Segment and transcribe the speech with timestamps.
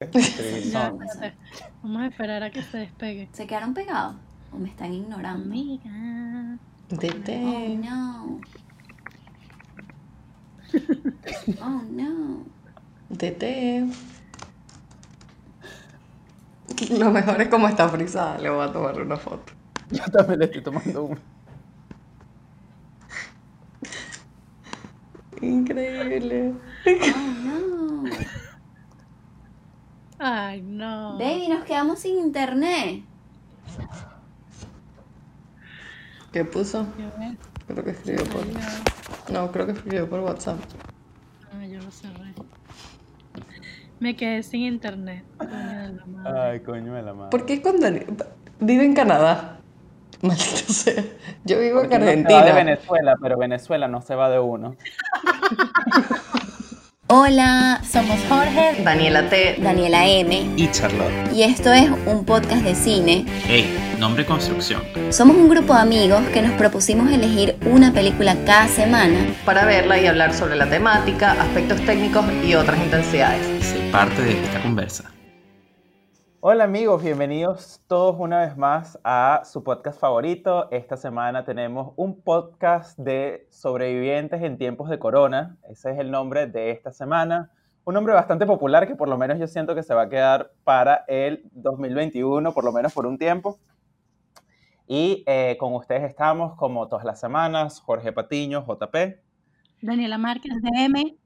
[0.00, 0.94] Ya.
[1.82, 3.28] Vamos a esperar a que se despegue.
[3.32, 4.16] ¿Se quedaron pegados?
[4.50, 5.44] ¿O me están ignorando?
[5.44, 6.58] Amiga.
[6.90, 7.38] Oh Tete.
[7.76, 8.40] no.
[11.60, 12.46] Oh no.
[13.18, 13.86] Tete.
[16.98, 18.38] Lo mejor es como está frisada.
[18.38, 19.52] Le voy a tomar una foto.
[19.90, 21.20] Yo también le estoy tomando uno.
[25.42, 26.54] Increíble.
[26.86, 28.04] Oh no.
[30.22, 31.16] Ay, no.
[31.16, 33.02] Baby, nos quedamos sin internet.
[36.30, 36.86] ¿Qué puso?
[37.66, 38.44] Creo que escribió por.
[39.32, 40.58] No, creo que escribió por WhatsApp.
[41.50, 42.34] Ah, yo lo cerré.
[43.98, 45.24] Me quedé sin internet.
[45.38, 46.40] Coño de la madre.
[46.40, 47.30] Ay, coño de la madre.
[47.30, 48.00] ¿Por qué Dani?
[48.60, 49.58] Vive en Canadá.
[50.20, 51.02] Maldito sea.
[51.44, 52.54] Yo vivo en Porque uno se va de Argentina.
[52.54, 54.76] Venezuela, pero Venezuela no se va de uno.
[57.12, 59.56] Hola, somos Jorge, Daniela T.
[59.60, 60.52] Daniela M.
[60.56, 61.32] y Charlotte.
[61.34, 63.24] Y esto es un podcast de cine.
[63.48, 64.80] Hey, nombre construcción.
[65.10, 69.98] Somos un grupo de amigos que nos propusimos elegir una película cada semana Para verla
[70.00, 73.44] y hablar sobre la temática, aspectos técnicos y otras intensidades.
[73.60, 75.10] Sé parte de esta conversa.
[76.42, 80.70] Hola amigos, bienvenidos todos una vez más a su podcast favorito.
[80.70, 85.58] Esta semana tenemos un podcast de sobrevivientes en tiempos de corona.
[85.68, 87.50] Ese es el nombre de esta semana.
[87.84, 90.50] Un nombre bastante popular que por lo menos yo siento que se va a quedar
[90.64, 93.58] para el 2021, por lo menos por un tiempo.
[94.86, 98.96] Y eh, con ustedes estamos como todas las semanas, Jorge Patiño, JP.
[99.82, 101.18] Daniela Márquez de M.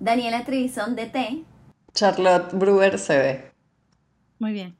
[0.00, 1.44] Daniela Trison de T.
[1.92, 3.57] Charlotte Brewer ve.
[4.38, 4.76] Muy bien.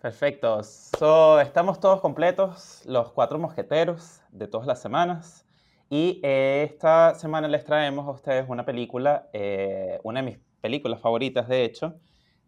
[0.00, 0.62] Perfecto.
[0.62, 5.44] So, estamos todos completos, los cuatro mosqueteros de todas las semanas.
[5.90, 11.48] Y esta semana les traemos a ustedes una película, eh, una de mis películas favoritas,
[11.48, 11.98] de hecho,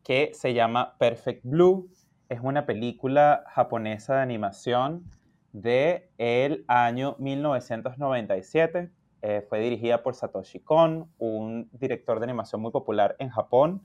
[0.04, 1.90] que se llama Perfect Blue.
[2.28, 5.10] Es una película japonesa de animación
[5.52, 8.90] de el año 1997.
[9.22, 13.82] Eh, fue dirigida por Satoshi Kon, un director de animación muy popular en Japón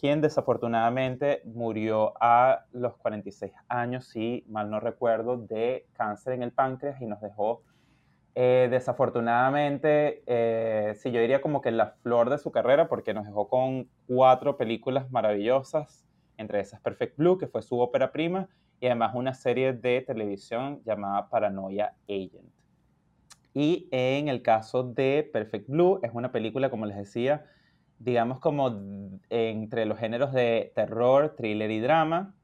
[0.00, 6.52] quien desafortunadamente murió a los 46 años, si mal no recuerdo, de cáncer en el
[6.52, 7.62] páncreas y nos dejó
[8.34, 13.26] eh, desafortunadamente, eh, sí, yo diría como que la flor de su carrera, porque nos
[13.26, 16.06] dejó con cuatro películas maravillosas,
[16.36, 18.48] entre esas Perfect Blue, que fue su ópera prima,
[18.80, 22.48] y además una serie de televisión llamada Paranoia Agent.
[23.52, 27.44] Y en el caso de Perfect Blue, es una película, como les decía,
[28.00, 28.70] digamos como
[29.28, 32.34] entre los géneros de terror, thriller y drama.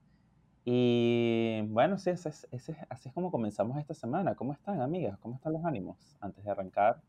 [0.65, 4.35] Y bueno, sí, ese es- ese es- así es como comenzamos esta semana.
[4.35, 5.19] ¿Cómo están, amigas?
[5.19, 5.97] ¿Cómo están los ánimos?
[6.21, 7.01] Antes de arrancar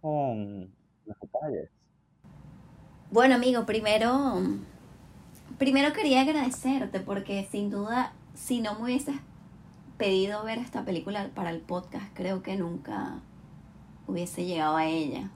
[0.00, 0.70] con
[1.06, 1.70] los detalles.
[3.10, 4.42] Bueno, amigo, primero,
[5.56, 9.16] primero quería agradecerte porque sin duda, si no me hubieses
[9.96, 13.20] pedido ver esta película para el podcast, creo que nunca
[14.06, 15.30] hubiese llegado a ella.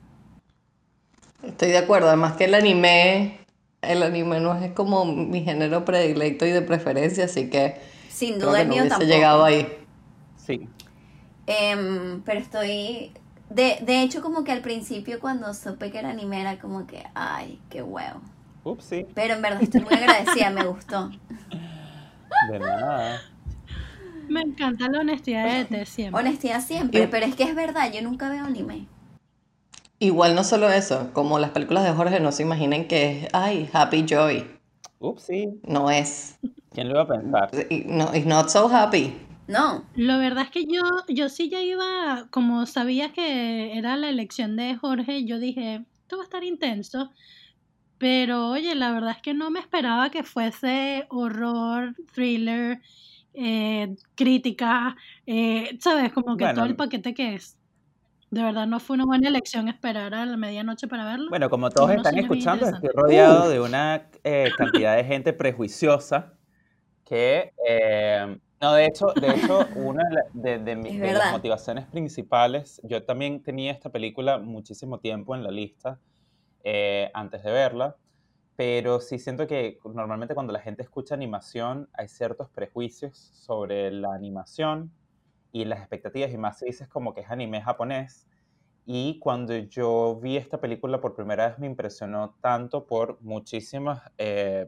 [1.43, 2.09] Estoy de acuerdo.
[2.09, 3.41] Además que el anime,
[3.83, 8.51] el anime no es como mi género predilecto y de preferencia, así que Sin creo
[8.51, 9.13] duda que el no mío hubiese tampoco.
[9.13, 9.67] llegado ahí.
[10.37, 10.69] Sí,
[11.47, 13.13] Em, pero estoy...
[13.51, 17.05] De, de hecho, como que al principio cuando supe que era anime era como que,
[17.15, 18.21] ay, qué huevo.
[18.65, 21.11] ups, sí, Pero en verdad estoy muy agradecida, me gustó.
[22.51, 23.21] de nada.
[24.29, 26.21] Me encanta la honestidad de siempre.
[26.21, 28.87] Honestidad siempre, Y- pero es que es verdad, yo nunca veo anime.
[30.01, 33.69] Igual no solo eso, como las películas de Jorge no se imaginen que es, ay,
[33.73, 34.47] Happy Joy.
[35.01, 35.61] Ups, sí.
[35.65, 36.39] No es.
[36.73, 37.51] ¿Quién lo iba a pensar?
[37.71, 39.15] Y No, it's not so happy.
[39.49, 44.11] No, La verdad es que yo, yo sí ya iba, como sabía que era la
[44.11, 47.11] elección de Jorge, yo dije, esto va a estar intenso.
[47.99, 52.81] Pero oye, la verdad es que no me esperaba que fuese horror, thriller,
[53.35, 56.13] eh, crítica, eh, ¿sabes?
[56.13, 56.55] Como que Bueno.
[56.55, 57.58] todo el paquete que es.
[58.31, 61.31] De verdad no fue una buena elección esperar a la medianoche para verlo.
[61.31, 66.39] Bueno, como todos No, están escuchando, estoy rodeado de una eh, cantidad de gente prejuiciosa
[67.05, 72.81] que, eh, no, de hecho, de hecho una de, de- de de las motivaciones principales,
[72.85, 76.01] yo también tenía esta película muchísimo tiempo en la lista
[76.65, 77.97] eh, antes de verla,
[78.57, 84.15] pero sí siento que normalmente cuando la gente escucha animación hay ciertos prejuicios sobre la
[84.15, 84.93] animación
[85.53, 88.27] y las expectativas, y más si dices como que es anime japonés.
[88.87, 94.67] Y cuando yo vi esta película por primera vez me impresionó tanto por muchísimos eh,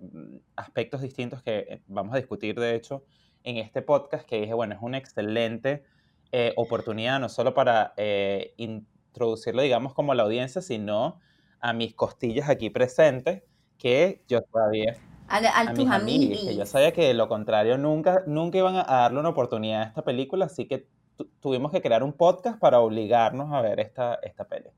[0.57, 3.05] aspectos distintos que vamos a discutir, de hecho,
[3.45, 5.85] en este podcast, que dije, bueno, es una excelente
[6.33, 11.19] eh, oportunidad no solo para eh, introducirlo, digamos, como a la audiencia, sino
[11.61, 13.43] a mis costillas aquí presentes,
[13.79, 14.97] que yo todavía
[15.31, 18.59] A, a a tus mis amigos, que yo sabía que de lo contrario nunca, nunca
[18.59, 22.13] iban a darle una oportunidad a esta película, así que tu- tuvimos que crear un
[22.13, 24.69] podcast para obligarnos a ver esta, esta peli.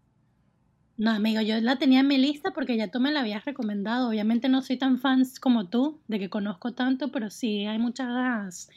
[0.96, 4.08] No, amigo, yo la tenía en mi lista porque ya tú me la habías recomendado.
[4.10, 8.68] Obviamente no soy tan fans como tú, de que conozco tanto, pero sí hay muchas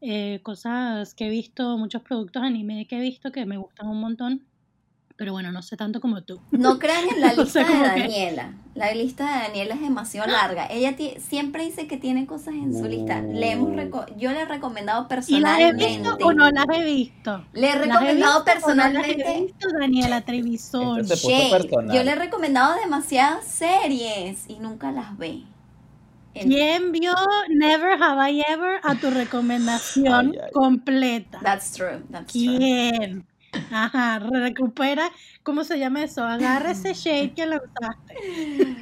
[0.00, 4.00] eh, cosas que he visto, muchos productos anime que he visto que me gustan un
[4.00, 4.46] montón.
[5.16, 6.40] Pero bueno, no sé tanto como tú.
[6.50, 8.52] No crean en la O lista sea, de que- Daniela.
[8.74, 10.66] La lista de Daniela es demasiado larga.
[10.68, 13.20] Ella siempre dice que tiene cosas en su lista.
[13.22, 15.86] Le hemos reco- yo le he recomendado ¿Y las he personalmente.
[15.86, 17.44] visto o no las he visto?
[17.52, 19.42] Le he ¿Las he recomendado visto o no las he personalmente.
[19.44, 21.96] visto, Daniela personal.
[21.96, 25.44] Yo le he recomendado demasiadas series y nunca las ve.
[26.34, 27.14] En- ¿Quién vio
[27.48, 30.50] Never Have I Ever a tu recomendación Ay, ay.
[30.52, 31.38] completa?
[31.44, 32.02] That's true.
[32.10, 33.22] That's true.
[33.72, 35.10] Ajá, recupera,
[35.42, 36.24] ¿cómo se llama eso?
[36.24, 38.76] Agarra ese shade que lo usaste.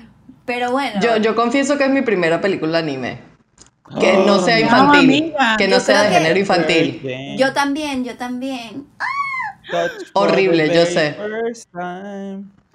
[0.44, 1.00] Pero bueno.
[1.00, 3.20] Yo, yo confieso que es mi primera película anime.
[4.00, 5.00] Que no sea Oh, infantil.
[5.00, 5.56] amiga.
[5.58, 7.02] que no Yo sea de que- género infantil.
[7.36, 8.86] Yo también, yo también.
[9.70, 11.14] touch for Horrible, yo sé.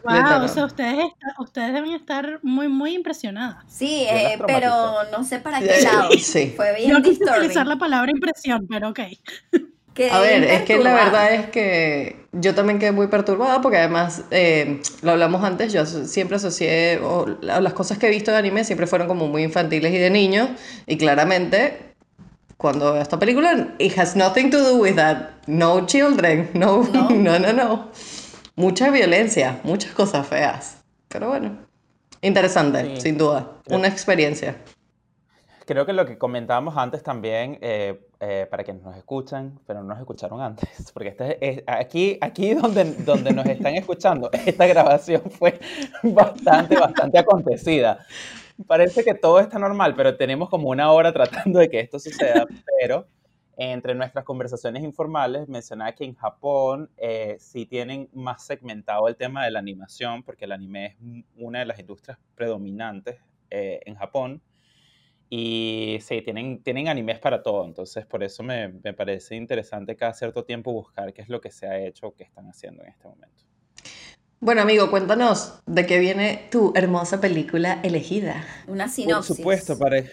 [0.03, 3.57] Wow, o sea, ustedes, está- ustedes deben estar muy, muy impresionadas.
[3.67, 4.71] Sí, eh, pero
[5.11, 6.09] no sé para qué lado.
[6.17, 6.53] sí.
[6.55, 8.99] Fue bien no quise utilizar la palabra impresión, pero ok.
[10.11, 14.23] A ver, es que la verdad es que yo también quedé muy perturbada porque además,
[14.31, 18.37] eh, lo hablamos antes, yo siempre asocié, o la- las cosas que he visto de
[18.37, 20.49] anime siempre fueron como muy infantiles y de niños,
[20.85, 21.93] y claramente
[22.57, 25.29] cuando veo esta película, it has nothing to do with that.
[25.47, 27.09] No children, no, No.
[27.11, 27.91] no, no, no.
[28.55, 30.77] Mucha violencia, muchas cosas feas,
[31.07, 31.57] pero bueno,
[32.21, 33.01] interesante, Sí.
[33.01, 34.55] sin duda, una experiencia.
[35.65, 39.89] Creo que lo que comentábamos antes también, eh, eh, para quienes nos escuchan, pero no
[39.89, 45.21] nos escucharon antes, porque este es, aquí, aquí donde, donde nos están escuchando, esta grabación
[45.29, 45.59] fue
[46.03, 48.05] bastante, bastante acontecida.
[48.65, 52.45] Parece que todo está normal, pero tenemos como una hora tratando de que esto suceda,
[52.79, 53.05] pero
[53.59, 59.43] entre nuestras conversaciones informales mencionaba que en Japón eh, sí tienen más segmentado el tema
[59.45, 60.95] de la animación, porque el anime es
[61.35, 63.19] una de las industrias predominantes
[63.49, 64.41] eh, en Japón.
[65.29, 70.13] Y sí, tienen, tienen animes para todo, entonces por eso me, me parece interesante cada
[70.13, 72.89] cierto tiempo buscar qué es lo que se ha hecho o qué están haciendo en
[72.89, 73.43] este momento.
[74.39, 78.45] Bueno, amigo, cuéntanos de qué viene tu hermosa película elegida.
[78.67, 79.37] Una Por sinopsis.
[79.37, 80.03] supuesto, para,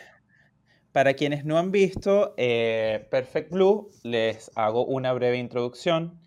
[0.93, 6.19] para quienes no han visto eh, Perfect Blue, les hago una breve introducción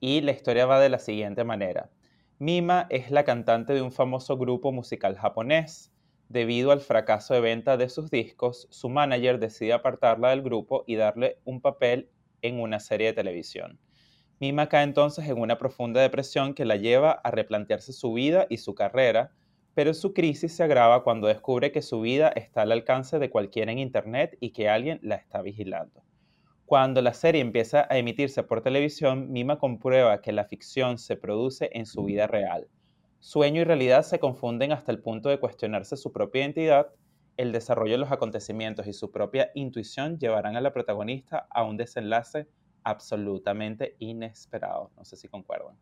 [0.00, 1.90] y la historia va de la siguiente manera.
[2.38, 5.90] Mima es la cantante de un famoso grupo musical japonés.
[6.30, 10.94] Debido al fracaso de venta de sus discos, su manager decide apartarla del grupo y
[10.94, 12.08] darle un papel
[12.40, 13.80] en una serie de televisión.
[14.38, 18.58] Mima cae entonces en una profunda depresión que la lleva a replantearse su vida y
[18.58, 19.32] su carrera,
[19.74, 23.72] pero su crisis se agrava cuando descubre que su vida está al alcance de cualquiera
[23.72, 26.04] en Internet y que alguien la está vigilando.
[26.64, 31.70] Cuando la serie empieza a emitirse por televisión, Mima comprueba que la ficción se produce
[31.72, 32.68] en su vida real.
[33.20, 36.88] Sueño y realidad se confunden hasta el punto de cuestionarse su propia identidad,
[37.36, 41.76] el desarrollo de los acontecimientos y su propia intuición llevarán a la protagonista a un
[41.76, 42.48] desenlace
[42.82, 44.90] absolutamente inesperado.
[44.96, 45.76] No sé si concuerdan.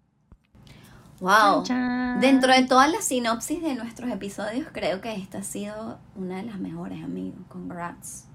[1.21, 1.63] Wow.
[1.63, 2.21] Chan, chan.
[2.21, 6.45] Dentro de todas las sinopsis de nuestros episodios, creo que esta ha sido una de
[6.45, 7.41] las mejores, amigos.
[7.49, 8.27] Congrats.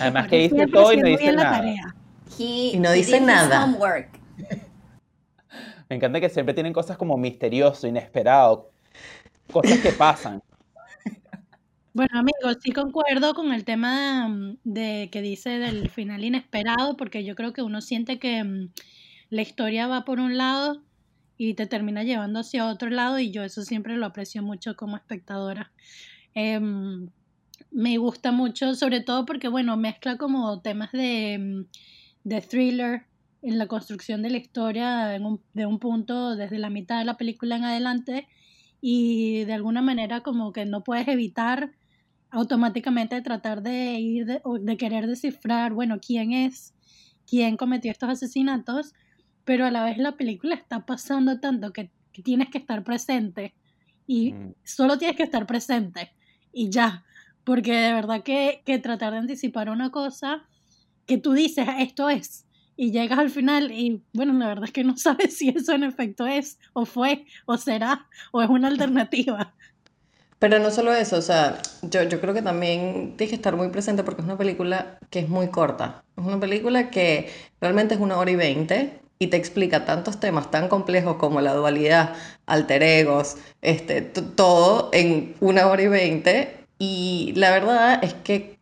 [0.00, 1.62] Además que dice todo y no dice nada.
[2.38, 3.76] He, Y no dice nada.
[5.88, 8.70] Me encanta que siempre tienen cosas como misterioso, inesperado,
[9.50, 10.42] cosas que pasan.
[11.94, 17.24] Bueno, amigos, sí concuerdo con el tema mm, de que dice del final inesperado, porque
[17.24, 18.68] yo creo que uno siente que mm,
[19.30, 20.82] la historia va por un lado
[21.36, 24.96] y te termina llevando hacia otro lado, y yo eso siempre lo aprecio mucho como
[24.96, 25.72] espectadora.
[26.34, 27.08] Em,
[27.72, 31.64] me gusta mucho, sobre todo porque, bueno, mezcla como temas de, mm,
[32.28, 33.07] de thriller
[33.42, 37.04] en la construcción de la historia en un- de un punto desde la mitad de
[37.04, 38.28] la película en adelante
[38.80, 41.72] y de alguna manera como que no puedes evitar
[42.30, 46.74] automáticamente tratar de ir de, o de querer descifrar, bueno, quién es,
[47.26, 48.92] quién cometió estos asesinatos,
[49.44, 53.54] pero a la vez la película está pasando tanto que, que tienes que estar presente
[54.06, 54.52] y Mm.
[54.64, 56.12] solo tienes que estar presente
[56.52, 57.04] y ya,
[57.44, 60.46] porque de verdad que, que tratar de anticipar una cosa
[61.06, 62.47] que tú dices, esto es,
[62.78, 65.82] y llegas al final y bueno, la verdad es que no sabes si eso en
[65.82, 69.52] efecto es, o fue, o será, o es una alternativa.
[70.38, 73.68] Pero no solo eso, o sea, yo, yo creo que también tienes que estar muy
[73.70, 76.04] presente porque es una película que es muy corta.
[76.16, 77.28] Es una película que
[77.60, 81.54] realmente es una hora y veinte y te explica tantos temas tan complejos como la
[81.54, 82.14] dualidad,
[82.46, 86.54] alter egos, este, todo en una hora y veinte.
[86.78, 88.57] Y la verdad es que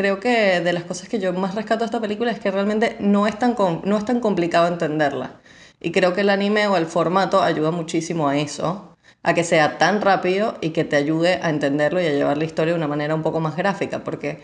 [0.00, 2.96] creo que de las cosas que yo más rescato de esta película es que realmente
[3.00, 3.54] no es tan,
[3.84, 5.42] no es tan complicado entenderla.
[5.78, 9.76] Y creo que el anime o el formato ayuda muchísimo a eso, a que sea
[9.76, 12.88] tan rápido y que te ayude a entenderlo y a llevar la historia de una
[12.88, 14.42] manera un poco más gráfica, porque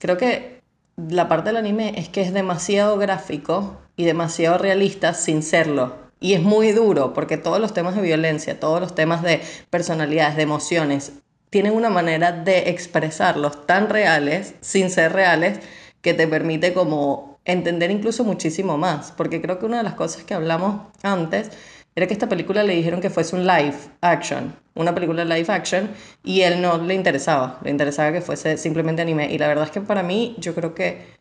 [0.00, 0.62] creo que
[0.96, 5.94] la parte del anime es que es demasiado gráfico y demasiado realista sin serlo.
[6.18, 10.34] Y es muy duro porque todos los temas de violencia, todos los temas de personalidades,
[10.34, 11.12] de emociones,
[11.50, 15.60] tienen una manera de expresarlos tan reales, sin ser reales,
[16.02, 19.12] que te permite como entender incluso muchísimo más.
[19.12, 21.50] Porque creo que una de las cosas que hablamos antes
[21.94, 25.90] era que esta película le dijeron que fuese un live action, una película live action,
[26.22, 29.32] y él no le interesaba, le interesaba que fuese simplemente anime.
[29.32, 31.16] Y la verdad es que para mí yo creo que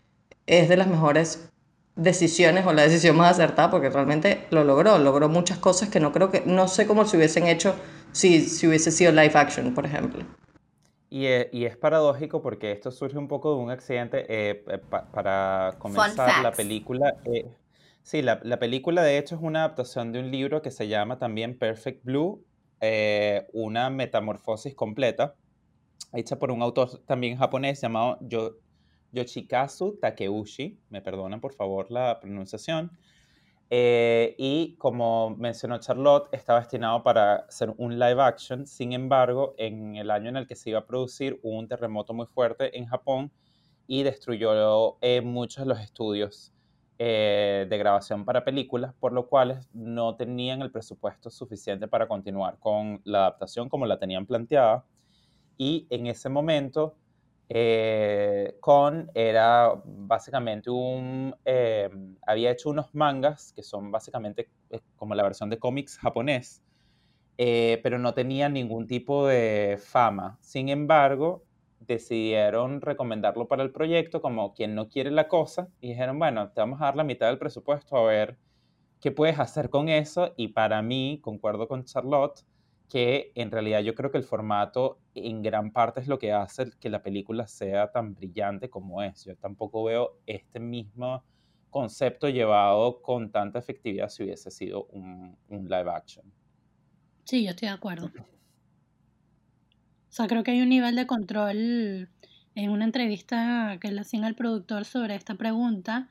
[0.45, 1.49] es de las mejores
[1.97, 6.13] decisiones o la decisión más acertada porque realmente lo logró, logró muchas cosas que no
[6.13, 7.75] creo que, no sé cómo se hubiesen hecho
[8.13, 10.23] si, si hubiese sido live action, por ejemplo.
[11.09, 14.25] Y es, y es paradójico porque esto surge un poco de un accidente.
[14.29, 14.63] Eh,
[15.11, 17.45] para comenzar, la película eh,
[18.07, 21.59] Sí, la, película de hecho es una adaptación de un libro que se llama también
[21.59, 22.41] Perfect Blue,
[22.79, 25.35] eh, una metamorfosis completa,
[26.13, 28.17] hecha por un autor también japonés llamado
[29.17, 32.91] Yoshikazu Takeuchi, me perdonan por favor la pronunciación,
[33.69, 39.97] eh, y como mencionó Charlotte, estaba destinado para ser un live action, sin embargo, en
[39.97, 42.85] el año en el que se iba a producir hubo un terremoto muy fuerte en
[42.85, 43.31] Japón
[43.85, 46.53] y destruyó eh, muchos de los estudios
[46.99, 52.57] eh, de grabación para películas, por lo cual no tenían el presupuesto suficiente para continuar
[52.59, 54.85] con la adaptación como la tenían planteada.
[55.57, 56.95] Y en ese momento,
[57.49, 61.35] eh, Con era básicamente un...
[61.45, 61.89] Eh,
[62.25, 64.49] había hecho unos mangas que son básicamente
[64.95, 66.61] como la versión de cómics japonés,
[67.37, 70.37] pero no tenía ningún tipo de fama.
[70.41, 71.43] Sin embargo,
[71.79, 76.61] decidieron recomendarlo para el proyecto como quien no quiere la cosa y dijeron, bueno, te
[76.61, 78.37] vamos a dar la mitad del presupuesto a ver
[78.99, 82.43] qué puedes hacer con eso y para mí, concuerdo con Charlotte,
[82.89, 86.71] que en realidad yo creo que el formato en gran parte es lo que hace
[86.79, 89.25] que la película sea tan brillante como es.
[89.25, 91.23] Yo tampoco veo este mismo
[91.69, 96.25] concepto llevado con tanta efectividad si hubiese sido un, live action.
[97.25, 98.07] Sí, yo estoy de acuerdo.
[98.07, 102.09] O sea, creo que hay un nivel de control
[102.55, 106.09] en una entrevista que le hacían al productor sobre esta pregunta,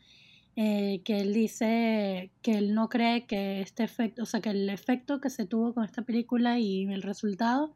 [0.56, 4.70] eh, que él dice que él no cree que este efecto, o sea, que el
[4.70, 7.74] efecto que se tuvo con esta película y el resultado,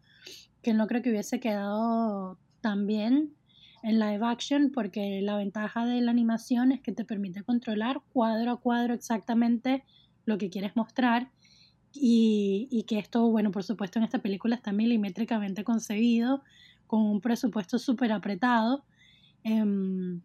[0.63, 3.35] que él no cree que hubiese quedado tan bien
[3.83, 8.53] en live action, porque la ventaja de la animación es que te permite controlar cuadro
[8.53, 9.85] a cuadro exactamente
[10.25, 11.31] lo que quieres mostrar
[11.93, 16.43] y, que esto, bueno, por supuesto en esta película está milimétricamente concebido,
[16.87, 18.85] con un presupuesto súper apretado,
[19.45, 20.21] em,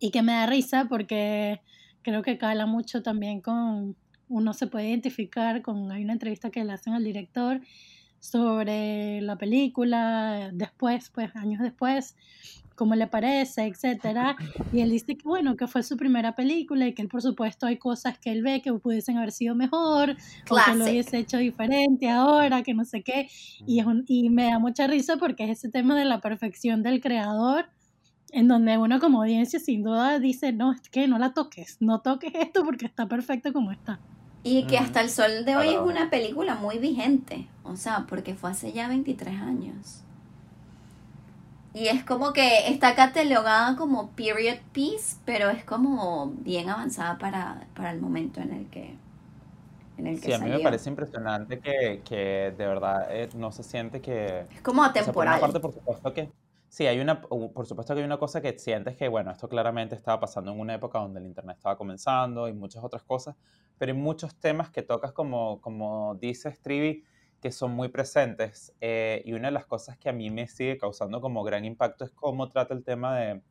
[0.00, 1.60] y que me da risa porque
[2.02, 3.96] creo que cala mucho también con,
[4.28, 7.60] uno se puede identificar con, hay una entrevista que le hacen al director
[8.18, 12.14] sobre la película, después, pues años después,
[12.76, 14.36] cómo le parece, etcétera.
[14.72, 17.66] Y él dice que bueno, que fue su primera película y que él por supuesto
[17.66, 20.16] hay cosas que él ve que pudiesen haber sido mejor
[20.50, 23.28] o que lo hubiese hecho diferente ahora, que no sé qué.
[23.66, 27.00] Y, es y me da mucha risa porque es ese tema de la perfección del
[27.00, 27.66] creador
[28.32, 32.00] en donde uno como audiencia sin duda dice, no, es que no la toques, no
[32.00, 34.00] toques esto porque está perfecto como está.
[34.42, 38.34] Y que hasta el sol de hoy es una película muy vigente, o sea, porque
[38.34, 40.02] fue hace ya 23 años.
[41.74, 47.66] Y es como que está catalogada como period piece, pero es como bien avanzada para,
[47.74, 48.96] para el momento en el que,
[49.96, 53.52] en el que Sí, a mí me parece impresionante que, que de verdad eh, no
[53.52, 54.46] se siente que...
[54.54, 55.38] Es como atemporal.
[55.38, 56.28] por, por supuesto que...
[56.72, 59.94] Sí, hay una, por supuesto que hay una cosa que sientes que, bueno, esto claramente
[59.94, 63.36] estaba pasando en una época donde el Internet estaba comenzando y muchas otras cosas,
[63.76, 67.04] pero hay muchos temas que tocas como, como dices, Trivi,
[67.42, 68.74] que son muy presentes.
[68.80, 72.06] Eh, y una de las cosas que a mí me sigue causando como gran impacto
[72.06, 73.42] es cómo trata el tema de,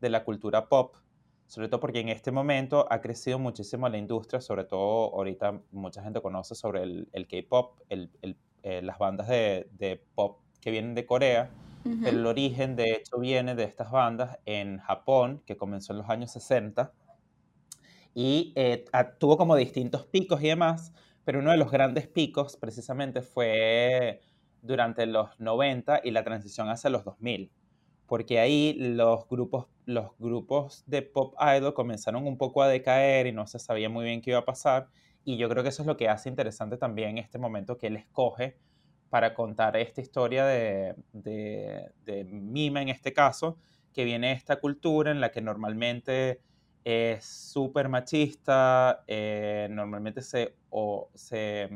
[0.00, 0.94] de la cultura pop,
[1.48, 6.04] sobre todo porque en este momento ha crecido muchísimo la industria, sobre todo ahorita mucha
[6.04, 10.70] gente conoce sobre el, el K-pop, el, el, eh, las bandas de, de, pop que
[10.70, 11.50] vienen de Corea,
[11.84, 16.30] el origen de hecho viene de estas bandas en Japón, que comenzó en los años
[16.32, 16.92] 60,
[18.14, 18.84] y eh,
[19.18, 20.92] tuvo como distintos picos y demás,
[21.24, 24.20] pero uno de los grandes picos precisamente fue
[24.62, 27.50] durante los 90 y la transición hacia los 2000,
[28.06, 33.32] porque ahí los grupos, los grupos de pop idol comenzaron un poco a decaer y
[33.32, 34.88] no se sabía muy bien qué iba a pasar.
[35.24, 37.96] Y yo creo que eso es lo que hace interesante también este momento que él
[37.96, 38.56] escoge
[39.10, 43.58] para contar esta historia de, de, Mima en este caso,
[43.92, 46.40] que viene de esta cultura en la que normalmente
[46.84, 51.68] es súper machista, eh, normalmente se, o se,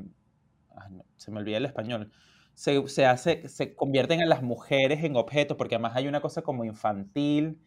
[1.16, 2.10] se me olvida el español,
[2.54, 6.42] se, se, hace, se convierten a las mujeres en objetos, porque además hay una cosa
[6.42, 7.58] como infantil,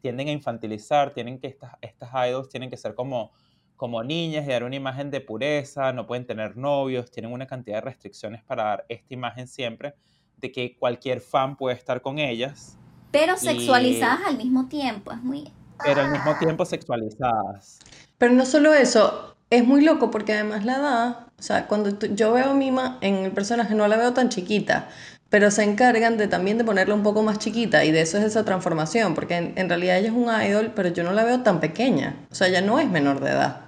[0.00, 3.32] tienden a infantilizar, tienen que estas, estas idols tienen que ser como,
[3.76, 7.78] como niñas y dar una imagen de pureza, no pueden tener novios, tienen una cantidad
[7.78, 9.94] de restricciones para dar esta imagen siempre
[10.36, 12.76] de que cualquier fan puede estar con ellas.
[13.10, 15.52] Pero sexualizadas al mismo tiempo, es muy...
[15.84, 17.80] Pero al mismo tiempo sexualizadas.
[18.18, 22.32] Pero no solo eso, es muy loco porque además la edad, o sea, cuando yo
[22.32, 24.88] veo a Mima en el personaje no la veo tan chiquita,
[25.28, 28.24] pero se encargan de también de ponerla un poco más chiquita y de eso es
[28.24, 31.58] esa transformación, porque en, realidad ella es un idol, pero yo no la veo tan
[31.58, 33.61] pequeña, o sea, ella no es menor de edad.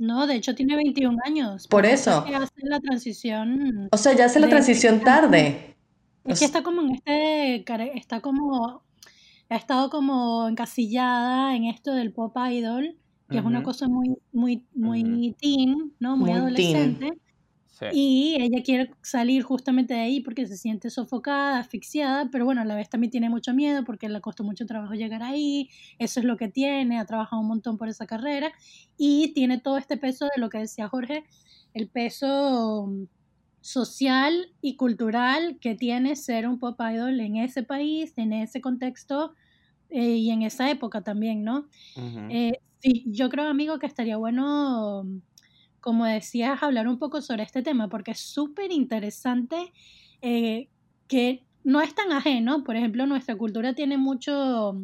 [0.00, 1.68] No, de hecho tiene 21 años.
[1.68, 2.24] Por eso.
[2.26, 3.88] Es hace la transición.
[3.92, 5.76] O sea, ya hace la transición tarde.
[6.24, 7.64] Es que está como en este,
[7.98, 8.82] está como,
[9.50, 12.96] ha estado como encasillada en esto del pop idol,
[13.28, 16.16] que es una cosa muy, muy, muy teen, ¿no?
[16.16, 17.18] Muy, adolescente.
[17.92, 22.64] Y ella quiere salir justamente de ahí porque se siente sofocada, asfixiada, pero bueno, a
[22.64, 26.26] la vez también tiene mucho miedo porque le costó mucho trabajo llegar ahí, eso es
[26.26, 28.52] lo que tiene, ha trabajado un montón por esa carrera
[28.96, 31.24] y tiene todo este peso de lo que decía Jorge,
[31.74, 32.90] el peso
[33.60, 39.34] social y cultural que tiene ser un pop idol en ese país, en ese contexto
[39.90, 41.68] eh, y en esa época también, ¿no?
[42.28, 45.04] Eh, sí, yo creo, amigo, que estaría bueno
[45.80, 49.72] como decías, hablar un poco sobre este tema, porque es súper interesante
[50.22, 50.68] eh,
[51.08, 52.64] que no es tan ajeno.
[52.64, 54.80] Por ejemplo, nuestra cultura tiene mucho,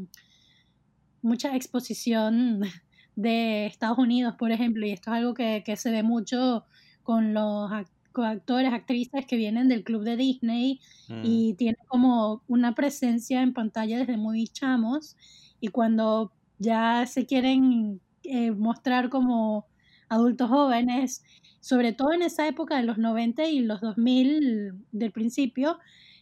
[1.23, 2.63] mucha exposición
[3.17, 6.65] de Estados Unidos, por ejemplo, y esto es algo que, se ve mucho
[7.03, 7.71] con los
[8.15, 11.21] actores, actrices que vienen del club de Disney mm.
[11.23, 15.17] y tienen como una presencia en pantalla desde muy chamos
[15.61, 19.67] y cuando ya se quieren eh, mostrar como
[20.09, 21.25] adultos jóvenes,
[21.61, 25.79] sobre todo en esa época de los 90 y los 2000 del principio,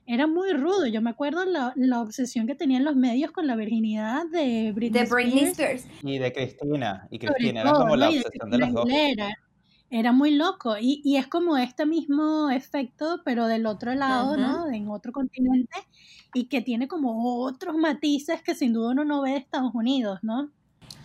[0.06, 0.86] era muy rudo.
[0.86, 5.02] Yo me acuerdo la, la obsesión que tenían los medios con la virginidad de Britney,
[5.02, 5.86] Spears.
[6.02, 7.08] Y de Cristina.
[7.10, 8.88] Y Cristina, era como la obsesión de, los dos.
[9.90, 10.76] Era muy loco.
[10.78, 14.70] Y, y, es como este mismo efecto, pero del otro lado, ¿no?
[14.70, 15.76] En otro continente.
[16.34, 20.18] Y que tiene como otros matices que sin duda uno no ve de Estados Unidos,
[20.22, 20.50] ¿no?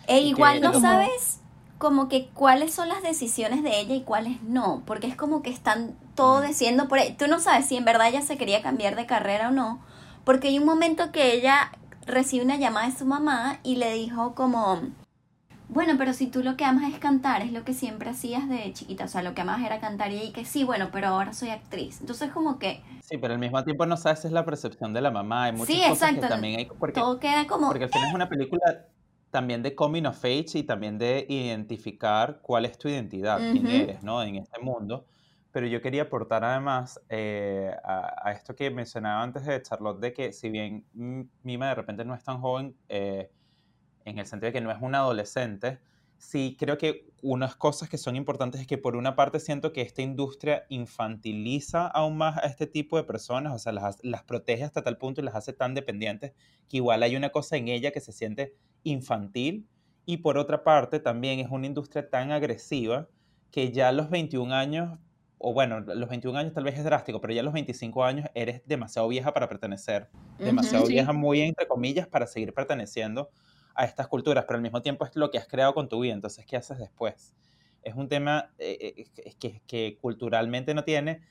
[0.08, 1.39] E igual no sabes
[1.80, 5.48] como que cuáles son las decisiones de ella y cuáles no, porque es como que
[5.48, 7.16] están todo diciendo por ahí.
[7.18, 9.80] Tú no sabes si en verdad ella se quería cambiar de carrera o no,
[10.24, 11.72] porque hay un momento que ella
[12.04, 14.78] recibe una llamada de su mamá y le dijo como,
[15.70, 18.70] bueno, pero si tú lo que amas es cantar, es lo que siempre hacías de
[18.74, 21.48] chiquita, o sea, lo que amas era cantar y que sí, bueno, pero ahora soy
[21.48, 22.02] actriz.
[22.02, 22.82] Entonces como que...
[23.00, 25.88] Sí, pero al mismo tiempo no sabes es la percepción de la mamá, hay muchas
[25.88, 26.66] cosas que también hay...
[26.66, 27.68] Porque, todo queda como...
[27.68, 28.84] Porque al final es una película
[29.30, 34.02] también de coming of age y también de identificar cuál es tu identidad, quién eres,
[34.02, 34.22] ¿no?
[34.22, 35.06] En este mundo.
[35.52, 40.32] Pero yo quería aportar además eh, a, esto que mencionaba antes de Charlotte, de que
[40.32, 40.84] si bien
[41.42, 43.30] Mima de repente no es tan joven, eh,
[44.04, 45.78] en el sentido de que no es una adolescente,
[46.18, 49.82] sí creo que unas cosas que son importantes es que por una parte siento que
[49.82, 54.64] esta industria infantiliza aún más a este tipo de personas, o sea, las, las protege
[54.64, 56.32] hasta tal punto y las hace tan dependientes
[56.68, 59.66] que igual hay una cosa en ella que se siente infantil.
[60.06, 63.08] Y por otra parte también es una industria tan agresiva
[63.50, 64.98] que ya a los 21 años,
[65.38, 68.28] o bueno, los 21 años tal vez es drástico, pero ya a los 25 años
[68.34, 73.30] eres demasiado vieja para pertenecer, demasiado vieja muy entre comillas para seguir perteneciendo
[73.74, 76.14] a estas culturas, pero al mismo tiempo es lo que has creado con tu vida,
[76.14, 77.34] entonces, ¿qué haces después?
[77.82, 81.22] Es un tema eh, eh, que, que culturalmente no tiene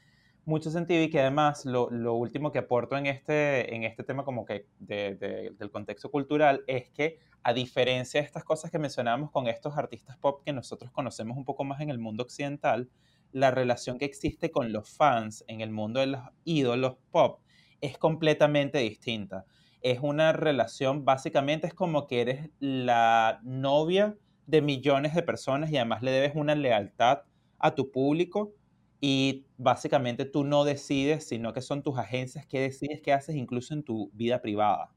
[0.49, 4.25] mucho sentido y que además lo, lo, último que aporto en este, en este tema
[4.25, 5.15] como que de,
[5.57, 10.17] del contexto cultural es que a diferencia de estas cosas que mencionábamos con estos artistas
[10.17, 12.89] pop que nosotros conocemos un poco más en el mundo occidental,
[13.31, 17.39] la relación que existe con los fans en el mundo de los ídolos pop
[17.79, 19.45] es completamente distinta.
[19.81, 25.77] Es una relación, básicamente es como que eres la novia de millones de personas y
[25.77, 27.21] además le debes una lealtad
[27.59, 28.53] a tu público
[29.01, 33.73] y básicamente tú no decides, sino que son tus agencias que decides qué haces incluso
[33.73, 34.93] en tu vida privada.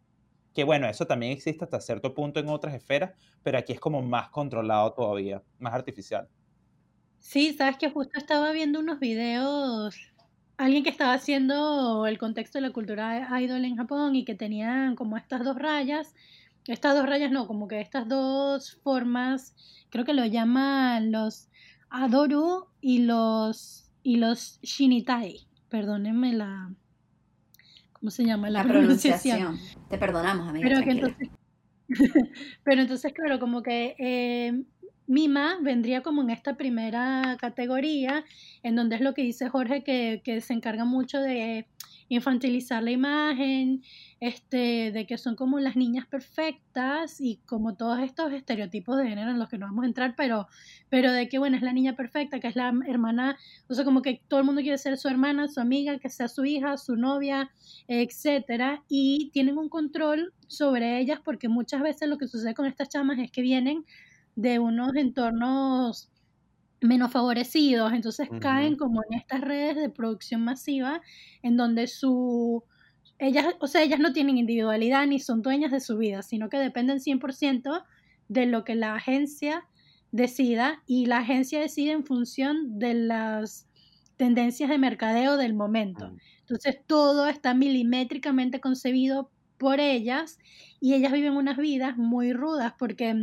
[0.55, 3.13] Que bueno, eso también existe hasta cierto punto en otras esferas,
[3.43, 6.29] pero aquí es como más controlado todavía, más artificial.
[7.19, 9.97] Sí, sabes que justo estaba viendo unos videos,
[10.57, 14.97] alguien que estaba haciendo el contexto de la cultura idol en Japón y que tenían
[14.97, 16.15] como estas dos rayas
[16.67, 19.57] estas dos rayas no, como que estas dos formas,
[19.91, 21.49] creo que lo llaman los
[21.91, 25.47] Adoru y los, y los Shinitai.
[25.69, 26.73] Perdónenme la,
[27.93, 28.51] ¿cómo se llama?
[28.51, 29.39] La, La pronunciación.
[29.39, 29.89] pronunciación.
[29.89, 30.69] Te perdonamos, amiga.
[30.69, 31.29] Pero entonces,
[32.65, 34.63] pero entonces, claro, como que eh,
[35.07, 38.25] Mima vendría como en esta primera categoría,
[38.63, 41.67] en donde es lo que dice Jorge, que, que se encarga mucho de
[42.09, 43.83] infantilizar la imagen,
[44.21, 49.31] este, de que son como las niñas perfectas y como todos estos estereotipos de género
[49.31, 50.47] en los que no vamos a entrar, pero,
[50.89, 53.37] pero de que, bueno, es la niña perfecta, que es la hermana,
[53.69, 56.29] o sea, como que todo el mundo quiere ser su hermana, su amiga, que sea
[56.29, 57.51] su hija, su novia,
[57.89, 62.89] etcétera, y tienen un control sobre ellas porque muchas veces lo que sucede con estas
[62.89, 63.85] chamas es que vienen
[64.37, 66.12] de unos entornos
[66.83, 71.01] menos favorecidos, entonces caen como en estas redes de producción masiva
[71.43, 72.65] en donde su
[73.19, 76.59] ellas, o sea, ellas no tienen individualidad ni son dueñas de su vida, sino que
[76.59, 77.85] dependen 100%
[78.29, 79.65] de lo que la agencia
[80.11, 83.69] decida y la agencia decide en función de las
[84.17, 86.11] tendencias de mercadeo del momento.
[86.11, 86.19] Mm.
[86.41, 90.39] Entonces todo está milimétricamente concebido por ellas
[90.81, 93.15] y ellas viven unas vidas muy rudas porque,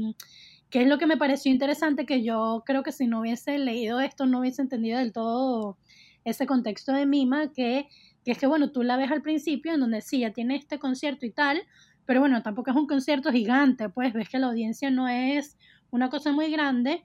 [0.70, 2.06] ¿qué es lo que me pareció interesante?
[2.06, 5.78] Que yo creo que si no hubiese leído esto no hubiese entendido del todo
[6.26, 7.88] ese contexto de Mima, que,
[8.24, 10.80] que es que, bueno, tú la ves al principio en donde sí, ya tiene este
[10.80, 11.62] concierto y tal,
[12.06, 15.58] pero bueno, tampoco es un concierto gigante, pues ves que la audiencia no es
[15.92, 17.04] una cosa muy grande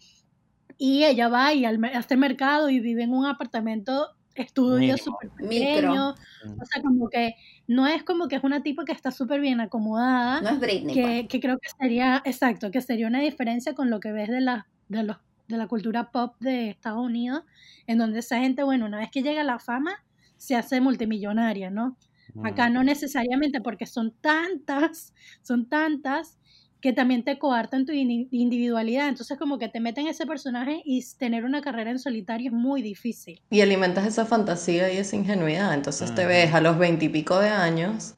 [0.77, 4.09] y ella va y al, a este mercado y vive en un apartamento
[4.43, 6.61] estudio súper pequeño, Mm.
[6.61, 7.35] o sea, como que
[7.67, 10.95] no es como que es una tipa que está súper bien acomodada, No es Britney.
[10.95, 11.07] pues.
[11.23, 14.41] que, que creo que sería, exacto, que sería una diferencia con lo que ves de
[14.41, 15.17] la, de los,
[15.49, 17.43] de la cultura pop de Estados Unidos,
[17.87, 20.03] en donde esa gente, bueno, una vez que llega a la fama,
[20.37, 21.97] se hace multimillonaria, ¿no?
[22.43, 22.73] Acá Mm.
[22.73, 26.39] no necesariamente porque son tantas, son tantas
[26.85, 29.09] que también te coartan tu individualidad.
[29.09, 32.83] Entonces como que te meten ese personaje y tener una carrera en solitario es muy
[32.83, 33.41] difícil.
[33.49, 35.73] Y alimentas esa fantasía y esa ingenuidad.
[35.73, 36.29] Entonces te Ujú.
[36.29, 38.17] ves a los veintipico de años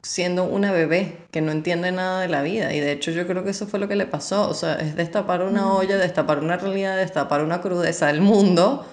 [0.00, 2.72] siendo una bebé que no entiende nada de la vida.
[2.72, 4.48] Y de hecho yo creo que eso fue lo que le pasó.
[4.48, 8.86] O sea, es destapar una olla, destapar una realidad, destapar una crudeza del mundo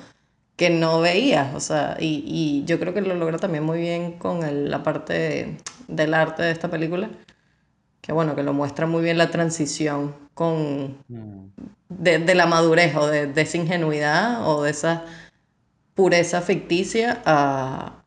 [0.55, 1.53] que no veías.
[1.53, 4.81] O sea, y, y yo creo que lo logra también muy bien con el- la
[4.81, 5.57] parte
[5.87, 7.11] del arte de esta película.
[8.01, 11.47] Que bueno, que lo muestra muy bien la transición con Mm.
[11.89, 15.05] de, de la madurez o de, de esa ingenuidad o de esa
[15.95, 18.03] pureza ficticia a,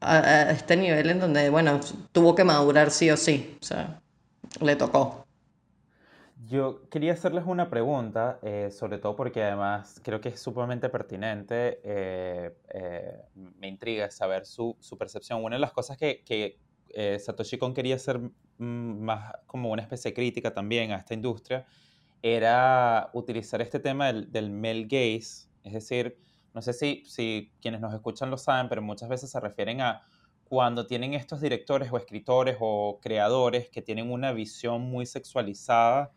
[0.00, 1.80] a- a este nivel en donde, bueno,
[2.12, 4.00] tuvo que madurar sí o sí, o sea,
[4.60, 5.24] le tocó.
[6.48, 11.80] Yo quería hacerles una pregunta, eh, sobre todo porque además creo que es sumamente pertinente,
[11.82, 13.22] eh, eh,
[13.58, 15.42] me intriga saber su, su percepción.
[15.42, 16.58] Una de las cosas que, que
[16.98, 21.14] eh, Satoshi Kon quería hacer mm, más como una especie de crítica también a esta
[21.14, 21.66] industria
[22.22, 26.18] era utilizar este tema del, del male gaze, es decir,
[26.54, 30.02] no sé si, si quienes nos escuchan lo saben, pero muchas veces se refieren a
[30.48, 36.12] cuando tienen estos directores o escritores o creadores que tienen una visión muy sexualizada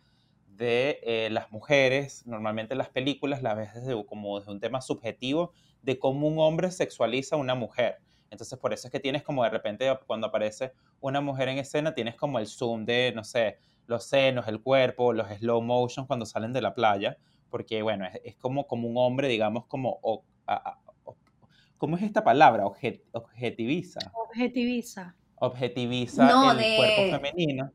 [0.47, 5.51] de eh, las mujeres, normalmente las películas las ves desde, como desde un tema subjetivo
[5.81, 7.99] de cómo un hombre sexualiza a una mujer.
[8.31, 11.93] Entonces por eso es que tienes como de repente cuando aparece una mujer en escena,
[11.93, 16.25] tienes como el zoom de, no sé, los senos, el cuerpo, los slow motion cuando
[16.25, 17.17] salen de la playa,
[17.49, 19.99] porque bueno, es, es como, como un hombre, digamos, como...
[20.03, 21.17] o- a- a- o-
[21.77, 22.65] ¿Cómo es esta palabra?
[22.65, 23.99] Obje- objetiviza.
[24.13, 25.15] Objetiviza.
[25.37, 27.71] Objetiviza No, el de- cuerpo femenino.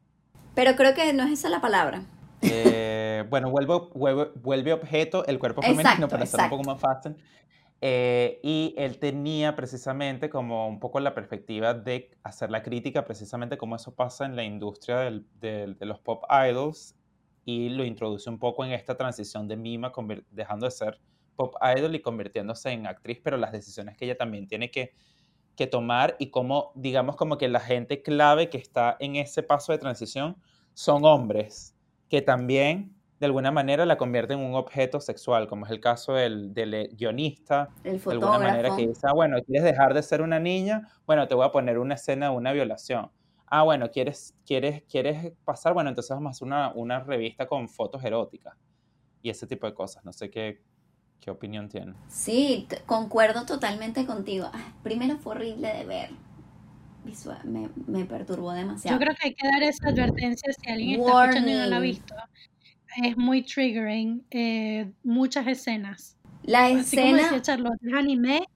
[0.54, 2.02] Pero creo que no es esa la palabra.
[2.42, 6.86] Eh, bueno, vuelve, vuelve, vuelve objeto el cuerpo femenino Exacto, para hacerlo un poco exacto.
[6.86, 7.16] más fácil.
[7.86, 13.58] Eh, y él tenía precisamente como un poco la perspectiva de hacer la crítica precisamente
[13.58, 16.96] como eso pasa en la industria de los pop idols
[17.44, 19.92] y lo introduce un poco en esta transición de Mima
[20.30, 20.98] dejando de ser
[21.36, 24.94] pop idol y convirtiéndose en actriz, pero las decisiones que ella también tiene que,
[25.54, 29.72] que tomar y cómo, digamos, como que la gente clave que está en ese paso
[29.72, 30.36] de transición
[30.72, 31.76] son hombres
[32.08, 36.14] que también de alguna manera la convierten en un objeto sexual, como es el caso
[36.14, 40.02] del, del eh, guionista, El de alguna manera que dice, ah, bueno, ¿quieres dejar de
[40.02, 40.88] ser una niña?
[41.06, 43.10] Bueno, te voy a poner una escena de una violación.
[43.46, 45.74] Ah, bueno, ¿quieres, quieres, quieres pasar?
[45.74, 48.54] Bueno, entonces vamos a hacer una, una revista con fotos eróticas
[49.22, 50.04] y ese tipo de cosas.
[50.04, 50.62] No sé qué,
[51.20, 51.94] qué opinión tienen.
[52.08, 54.50] Sí, concuerdo totalmente contigo.
[54.52, 56.10] Ay, primero fue horrible de ver.
[57.04, 58.98] Visual, me, me perturbó demasiado.
[58.98, 61.76] Yo creo que hay que dar esa advertencia si alguien está escuchando y no la
[61.76, 61.82] ha Warning.
[61.82, 62.14] visto.
[63.02, 66.16] Es muy triggering, eh, muchas escenas.
[66.42, 68.46] La Así como escena, Charlotte, es anime,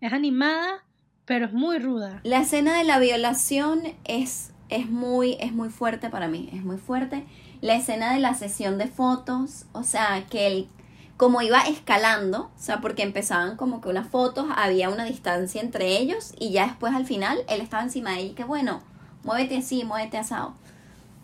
[0.00, 0.84] es animada,
[1.24, 2.20] pero es muy ruda.
[2.24, 6.78] la escena de la violación es es muy, es muy fuerte para mí, es muy
[6.78, 7.24] fuerte.
[7.60, 10.68] La escena de la sesión de fotos, o sea, que él,
[11.16, 15.96] como iba escalando, o sea, porque empezaban como que unas fotos, había una distancia entre
[15.98, 18.82] ellos y ya después al final él estaba encima de ella y que bueno,
[19.22, 20.54] muévete así, muévete asado.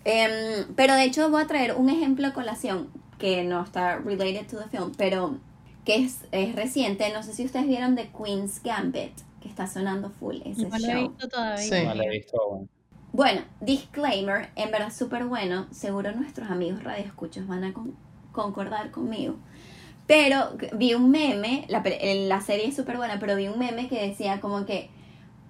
[0.05, 4.47] Em, pero de hecho voy a traer un ejemplo de colación que no está related
[4.47, 5.37] to the film, pero
[5.85, 7.13] que es, es reciente.
[7.13, 10.77] No sé si ustedes vieron The Queen's Gambit, que está sonando full ese No lo
[10.77, 11.09] he show.
[11.11, 11.59] visto todavía.
[11.65, 11.85] Sí.
[11.87, 12.69] No la he visto aún.
[13.13, 15.67] Bueno, disclaimer, en verdad súper bueno.
[15.73, 17.95] Seguro nuestros amigos radioescuchos van a con-
[18.33, 19.35] concordar conmigo.
[20.07, 24.07] Pero vi un meme, la, la serie es súper buena, pero vi un meme que
[24.09, 24.91] decía como que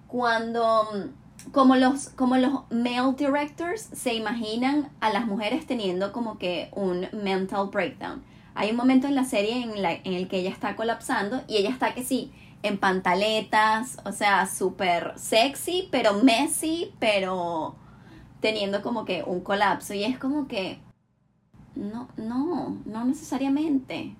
[0.06, 1.08] cuando,
[1.52, 7.08] como los, como los male directors se imaginan a las mujeres teniendo como que un
[7.12, 8.22] mental breakdown.
[8.54, 11.56] Hay un momento en la serie en, la, en el que ella está colapsando y
[11.56, 17.74] ella está que sí, en pantaletas, o sea, súper sexy, pero messy, pero
[18.40, 19.94] teniendo como que un colapso.
[19.94, 20.78] Y es como que,
[21.74, 24.14] no, no, no necesariamente.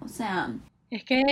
[0.00, 0.54] O sea,
[0.90, 1.22] Es que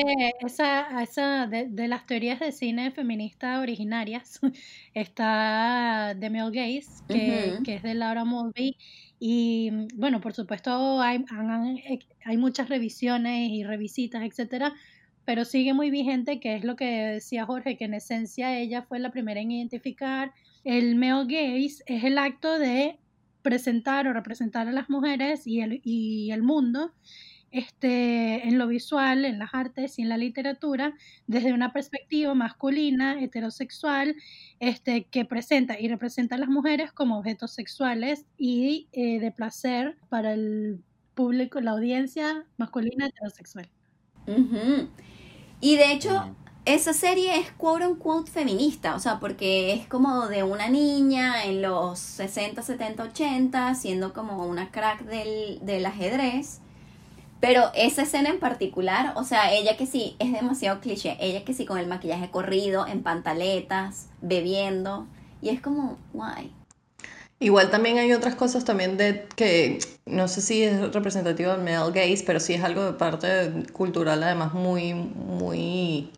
[0.41, 4.39] esa, esa de, de las teorías de cine feminista originarias
[4.95, 8.77] está The Male Gaze, que, que es de Laura Mulvey.
[9.19, 11.77] Y bueno, por supuesto hay, han-
[12.25, 14.75] hay muchas revisiones y revisitas, etcétera,
[15.25, 19.01] pero sigue muy vigente, que es lo que decía Jorge, que en esencia ella fue
[19.01, 20.33] la primera en identificar.
[20.63, 22.99] El male gaze es el acto de
[23.43, 26.93] presentar o representar a las mujeres y el, y el mundo
[27.51, 30.95] este, en lo visual, en las artes y en la literatura,
[31.27, 34.17] desde una perspectiva masculina, heterosexual,
[34.61, 39.97] este, que presenta y representa a las mujeres como objetos sexuales y eh, de placer
[40.09, 40.81] para el
[41.15, 43.69] público, la audiencia masculina heterosexual.
[45.61, 46.37] y de hecho,
[46.69, 51.63] esa serie es quote unquote feminista, o sea, porque es como de una niña en
[51.63, 56.61] los 60, 70, 80, siendo como una crack del, del ajedrez.
[57.41, 61.55] Pero esa escena en particular, o sea, ella que sí, es demasiado cliché, ella que
[61.55, 65.07] sí con el maquillaje corrido, en pantaletas, bebiendo,
[65.41, 66.53] y es como, guay.
[67.41, 71.93] Igual también hay otras cosas también de que no sé si es representativo del male
[71.93, 76.11] gaze, pero sí es algo de parte cultural además muy, muy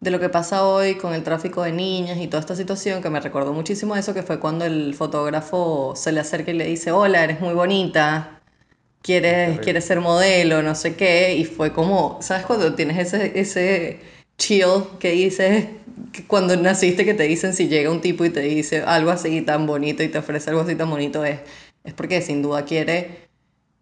[0.00, 3.10] de lo que pasa hoy con el tráfico de niñas y toda esta situación que
[3.10, 6.90] me recordó muchísimo eso, que fue cuando el fotógrafo se le acerca y le dice,
[6.90, 8.39] hola, eres muy bonita,
[9.02, 14.00] quieres, quieres ser modelo, no sé qué, y fue como, ¿sabes cuando tienes ese, ese
[14.38, 15.66] chill que dices,
[16.12, 19.42] que cuando naciste que te dicen si llega un tipo y te dice algo así
[19.42, 21.40] tan bonito y te ofrece algo así tan bonito, es,
[21.84, 23.28] es porque sin duda quiere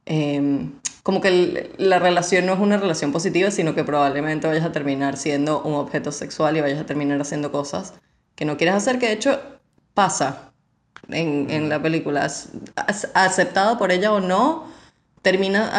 [0.06, 4.64] em, como que el- la relación no es una relación positiva, sino que probablemente vayas
[4.64, 7.94] a terminar siendo un objeto sexual y vayas a terminar haciendo cosas
[8.34, 9.40] que no quieres hacer, que de hecho
[9.94, 10.52] pasa
[11.08, 12.28] en, en la película.
[13.14, 14.66] Aceptado por ella o no,
[15.22, 15.70] termina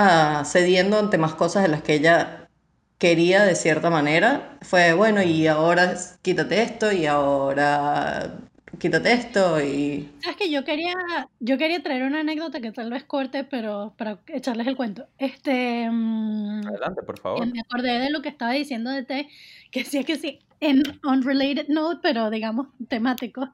[0.42, 2.50] ah, cediendo ante más cosas de las que ella
[2.98, 4.58] quería de cierta manera.
[4.62, 8.49] Fue, bueno, y ahora quítate esto, y ahora
[8.80, 10.10] quítate esto, y...
[10.22, 10.94] Sabes que yo quería,
[11.40, 15.08] yo quería traer una anécdota que tal vez corte, pero para echarles el cuento.
[15.18, 17.48] Este, mm, Adelante, por que favor.
[17.48, 19.30] me acordé de lo que estaba diciendo de T,
[19.72, 23.50] que sí es que sí, en unrelated note, pero digamos temático.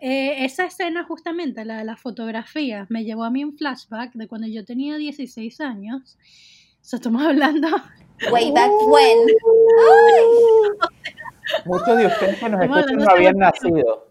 [0.00, 4.28] Eh, esa escena justamente, la de las fotografías, me llevó a mí un flashback de
[4.28, 6.18] cuando yo tenía 16 años.
[6.80, 7.68] O sea, estamos hablando
[8.32, 9.18] Way back when.
[11.64, 14.05] Muchos de ustedes que nos escuchan no habían nacido.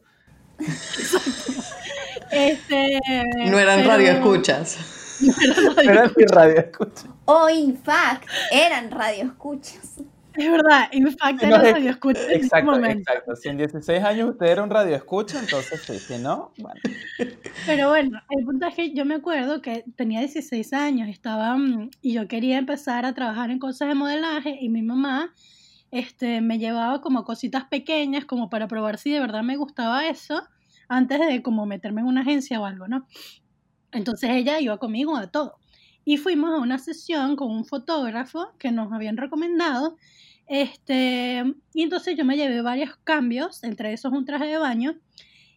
[2.31, 2.99] Este,
[3.49, 4.77] No eran pero- radioescuchas.
[5.75, 7.03] Pero en mi radio escucha.
[7.25, 9.97] O in fact, eran radioescuchas.
[10.37, 13.09] Es verdad, en fact Sí, era no, es- radio escucha en ese Exacto, momento.
[13.11, 13.35] exacto.
[13.37, 15.97] Si en 16 años usted era un radio escucha, entonces sí.
[15.97, 16.81] Si no, bueno.
[17.65, 21.89] Pero bueno, el punto es que yo me acuerdo que tenía 16 años, estaba mm,
[22.01, 25.33] y yo quería empezar a trabajar en cosas de modelaje y mi mamá
[25.95, 30.43] este, me llevaba como cositas pequeñas como para probar si de verdad me gustaba eso
[30.89, 33.07] antes de como meterme en una agencia o algo, ¿no?
[33.93, 35.55] Entonces ella iba conmigo a todo.
[36.03, 39.95] Y fuimos a una sesión con un fotógrafo que nos habían recomendado.
[40.47, 44.99] Este, y entonces yo me llevé varios cambios, entre esos un traje de baño.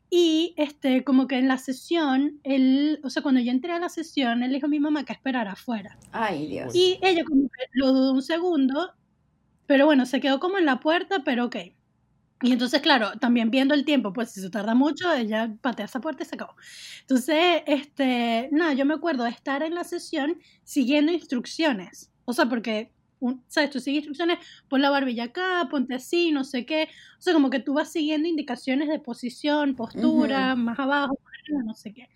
[0.08, 3.88] Y este, como que en la sesión, él, o sea, cuando yo entré a la
[3.88, 5.98] sesión, él dijo a mi mamá que esperara afuera.
[6.12, 6.74] Ay, Dios.
[6.76, 8.92] Y ella como que lo dudó un segundo,
[9.68, 11.56] pero bueno, se quedó como en la puerta, pero ok.
[12.42, 16.00] Y entonces, claro, también viendo el tiempo, pues si se tarda mucho, ella patea esa
[16.00, 16.54] puerta y se acabó.
[17.00, 22.12] Entonces, este, nada, yo me acuerdo de estar en la sesión siguiendo instrucciones.
[22.24, 23.70] O sea, porque, un- ¿sabes?
[23.70, 26.84] Tú sigues instrucciones, pon la barbilla acá, ponte así, no sé qué.
[27.18, 31.18] O sea, como que tú vas siguiendo indicaciones de posición, postura, más abajo,
[31.66, 32.08] no sé qué.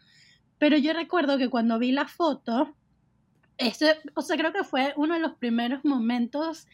[0.59, 2.77] Pero yo recuerdo que cuando vi la foto,
[3.59, 6.67] ese, o sea, creo que fue uno de los primeros momentos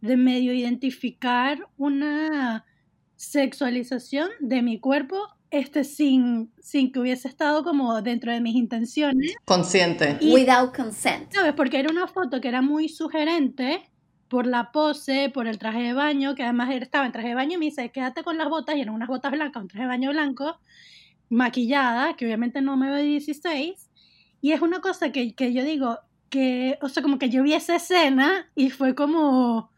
[0.00, 2.64] de medio identificar una
[3.16, 5.16] sexualización de mi cuerpo
[5.50, 9.34] este sin, sin que hubiese estado como dentro de mis intenciones.
[9.44, 10.18] Consciente.
[10.20, 11.32] Y- Without consent.
[11.32, 11.52] ¿Sabes?
[11.52, 13.88] Porque era una foto que era muy sugerente
[14.28, 17.34] por la pose, por el traje de baño, que además él estaba en traje de
[17.36, 19.82] baño y me dice, quédate con las botas, y eran unas botas blancas, un traje
[19.84, 20.58] de baño blanco,
[21.28, 23.90] maquillada, que obviamente no me veo de 16,
[24.40, 25.98] y es una cosa que, que yo digo,
[26.30, 29.70] que, o sea, como que yo vi esa escena y fue como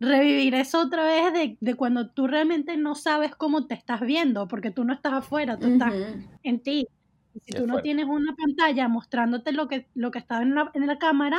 [0.00, 4.48] revivir eso otra vez de, de cuando tú realmente no sabes cómo te estás viendo,
[4.48, 5.92] porque tú no estás afuera, tú estás
[6.42, 6.86] en ti.
[7.34, 10.54] Y si Qué tú no tienes una pantalla mostrándote lo que, lo que está en
[10.54, 11.38] la, en la cámara,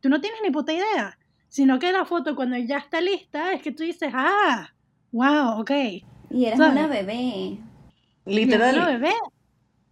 [0.00, 1.18] tú no tienes ni puta idea.
[1.48, 4.72] Sino que la foto cuando ya está lista es que tú dices, ah,
[5.10, 5.70] wow, ok.
[6.30, 6.72] Y eres ¿Sabes?
[6.72, 7.58] una bebé.
[8.24, 8.76] Literal.
[8.76, 9.12] Lo bebé.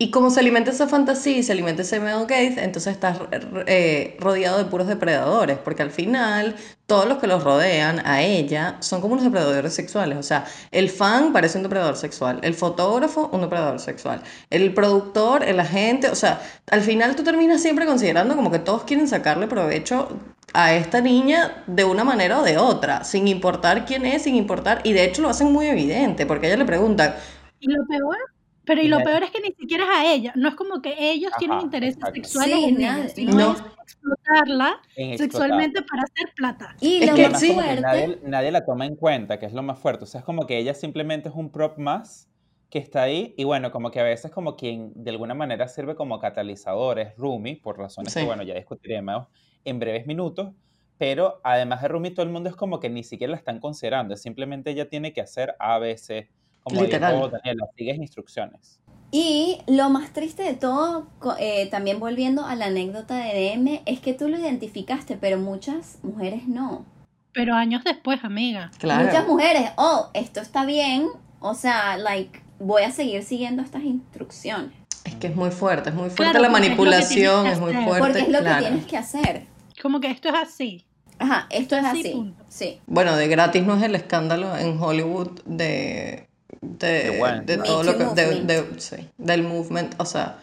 [0.02, 3.18] Y como se alimenta esa fantasía y se alimenta ese male gaze, entonces estás
[3.66, 8.78] eh, rodeado de puros depredadores, porque al final todos los que los rodean a ella
[8.80, 10.16] son como unos depredadores sexuales.
[10.16, 15.44] O sea, el fan parece un depredador sexual, el fotógrafo un depredador sexual, el productor,
[15.44, 19.48] el agente, o sea, al final tú terminas siempre considerando como que todos quieren sacarle
[19.48, 20.08] provecho
[20.54, 24.80] a esta niña de una manera o de otra, sin importar quién es, sin importar,
[24.82, 27.14] y de hecho lo hacen muy evidente, porque ella le preguntan,
[27.60, 28.16] Y lo peor,
[28.64, 30.32] pero y lo peor es que ni siquiera es a ella.
[30.36, 32.14] No es como que ellos tienen intereses exacto.
[32.16, 33.52] sexuales Sí, en ella, sino no.
[33.52, 35.18] es explotarla En explotar.
[35.18, 36.76] sexualmente para hacer plata.
[36.80, 37.48] Y Es lo que más sí.
[37.48, 37.80] Que fuerte.
[37.82, 40.04] nadie, nadie la toma en cuenta, que es lo más fuerte.
[40.04, 42.28] O sea, es como que ella simplemente es un prop más
[42.70, 45.96] que está ahí y bueno, como que a veces como quien de alguna manera sirve
[45.96, 48.20] como catalizador es Rumi, por razones Sí.
[48.20, 49.26] que bueno, ya discutiremos
[49.64, 50.52] en breves minutos,
[50.96, 54.16] pero además de Rumi todo el mundo es como que ni siquiera la están considerando,
[54.16, 56.30] simplemente ella tiene que hacer A, C,
[56.62, 57.14] como Literal.
[57.14, 58.80] dijo Daniela, sigues instrucciones.
[59.12, 64.00] Y lo más triste de todo, eh, también volviendo a la anécdota de DM, es
[64.00, 66.84] que tú lo identificaste, pero muchas mujeres no.
[67.32, 68.70] Pero años después, amiga.
[68.78, 69.04] claro.
[69.06, 71.08] Muchas mujeres, oh, esto está bien,
[71.40, 74.72] o sea, like, voy a seguir siguiendo estas instrucciones.
[75.04, 77.72] Es que es muy fuerte, es muy fuerte Claro, la es manipulación, es que muy
[77.72, 77.98] fuerte.
[77.98, 78.62] Porque es lo claro.
[78.62, 79.46] que tienes que hacer.
[79.82, 80.86] Como que esto es así.
[81.18, 82.34] Ajá, esto es Así, así.
[82.48, 82.80] Sí.
[82.86, 86.29] Bueno, de gratis no es el escándalo en Hollywood de,
[86.60, 88.50] de, De Wayne, de todo lo que, de- movement.
[88.50, 90.38] de- sí, del movement, o sea,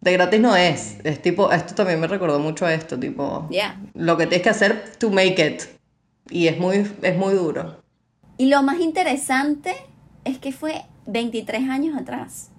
[0.00, 3.80] de gratis no es, es tipo, esto también me recordó mucho a esto, tipo, Ya.
[3.94, 5.62] lo que tienes que hacer to make it,
[6.30, 7.76] y es muy, es muy duro.
[8.38, 9.74] Y lo más interesante
[10.24, 12.50] es que fue 23 años atrás.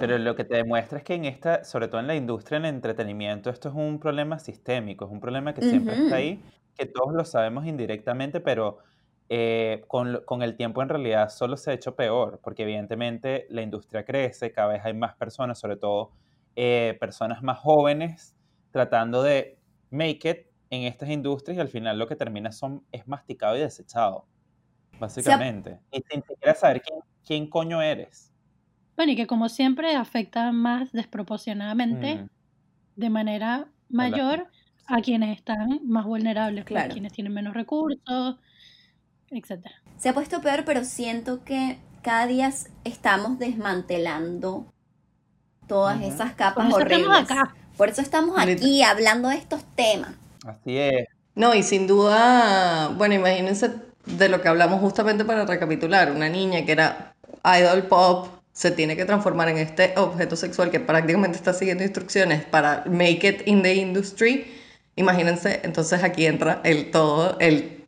[0.00, 2.74] Pero lo que te demuestra es que en esta, sobre todo en la industria del
[2.74, 6.04] entretenimiento, esto es un problema sistémico, es un problema que siempre Ujú.
[6.04, 6.40] está ahí,
[6.76, 8.78] que todos lo sabemos indirectamente, pero
[9.34, 13.62] eh, con, con el tiempo en realidad solo se ha hecho peor, porque evidentemente la
[13.62, 16.12] industria crece, cada vez hay más personas, sobre todo
[16.56, 18.36] eh, personas más jóvenes,
[18.72, 23.06] tratando de make it en estas industrias y al final lo que termina son, es
[23.08, 24.28] masticado y desechado,
[24.98, 25.80] básicamente.
[25.92, 28.32] Y sin siquiera saber quién, quién coño eres.
[28.96, 32.28] Bueno, y que como siempre afecta más desproporcionadamente, Mm.
[32.96, 34.50] de manera mayor,
[34.86, 36.88] a quienes están más vulnerables, pues, Claro.
[36.88, 38.38] quienes tienen menos recursos,
[39.32, 39.74] etcétera.
[39.98, 42.52] Se ha puesto peor, pero siento que cada día
[42.84, 44.66] estamos desmantelando
[45.66, 46.06] todas Ujú.
[46.06, 47.00] esas Por capas eso horribles.
[47.00, 47.54] estamos acá.
[47.76, 50.12] Por eso estamos aquí hablando de estos temas.
[50.44, 51.06] Así es.
[51.34, 53.70] No, y sin duda, bueno, imagínense
[54.04, 57.14] de lo que hablamos justamente para recapitular, una niña que era
[57.44, 62.44] idol pop se tiene que transformar en este objeto sexual que prácticamente está siguiendo instrucciones
[62.44, 64.46] para make it in the industry.
[64.96, 67.81] Imagínense, entonces aquí entra el todo, el,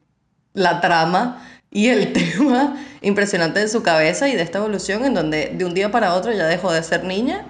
[0.54, 5.50] la trama y el tema impresionante de su cabeza y de esta evolución en donde
[5.56, 7.46] de un día para otro ya dejó de ser niña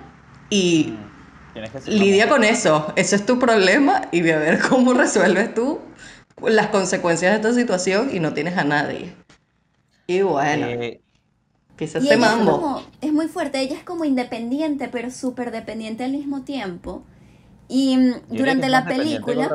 [0.50, 0.94] y
[1.54, 5.80] Mm, Lidia con eso, eso es tu problema y ve a ver cómo resuelves tú
[6.42, 9.14] las consecuencias de esta situación y no tienes a nadie.
[10.06, 11.00] Y bueno, Eh,
[11.78, 12.60] es, mambo.
[12.60, 17.04] como, es muy fuerte, ella es como independiente, pero súper dependiente al mismo tiempo.
[17.68, 19.48] Y mm, yo durante la película,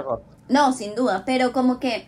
[0.48, 2.08] no, sin duda, pero como que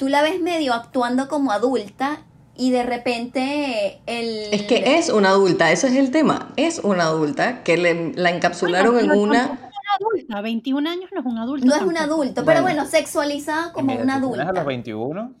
[0.00, 2.20] tú la ves medio actuando como adulta
[2.56, 4.48] y de repente el...
[4.50, 6.48] Es que es una adulta, ese es el tema.
[6.56, 9.46] Es una adulta que le, la encapsularon Bueno, en una...
[9.48, 11.66] tampoco es una adulta, 21 años no es un adulto.
[11.66, 12.78] No es un adulto, pero Bueno.
[12.78, 14.64] bueno, sexualizada como una tienes a los adulta.
[14.64, 15.34] 21,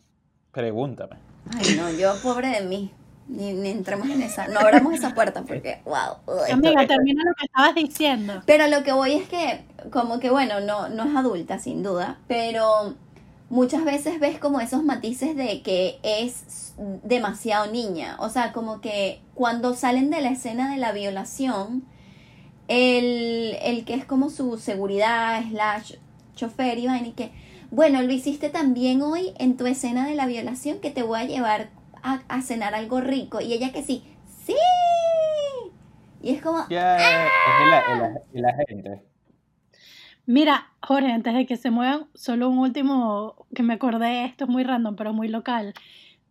[0.52, 1.16] pregúntame.
[1.58, 2.92] Ay, no, yo pobre de mí.
[3.28, 6.16] Ni, ni entremos en esa, no abramos esa puerta porque, wow.
[6.26, 6.50] uy.
[6.50, 8.42] Amiga, termina lo que estabas diciendo.
[8.44, 12.18] Pero lo que voy es que, como que bueno, no, no es adulta sin duda,
[12.26, 12.96] pero
[13.50, 18.16] muchas veces ves como esos matices de que es demasiado niña.
[18.20, 21.84] O sea, como que cuando salen de la escena de la violación,
[22.68, 25.94] el, el que es como su seguridad, slash
[26.36, 27.32] chofer y vaina, y que,
[27.70, 31.24] bueno, lo hiciste también hoy en tu escena de la violación que te voy a
[31.24, 31.70] llevar
[32.02, 33.40] a, a cenar algo rico.
[33.40, 34.04] Y ella que sí,
[34.46, 34.54] sí.
[36.22, 37.30] Y es como, Ya, es.
[40.30, 44.50] Mira, Jorge, antes de que se muevan, solo un último que me acordé, esto es
[44.50, 45.74] muy random, pero muy local.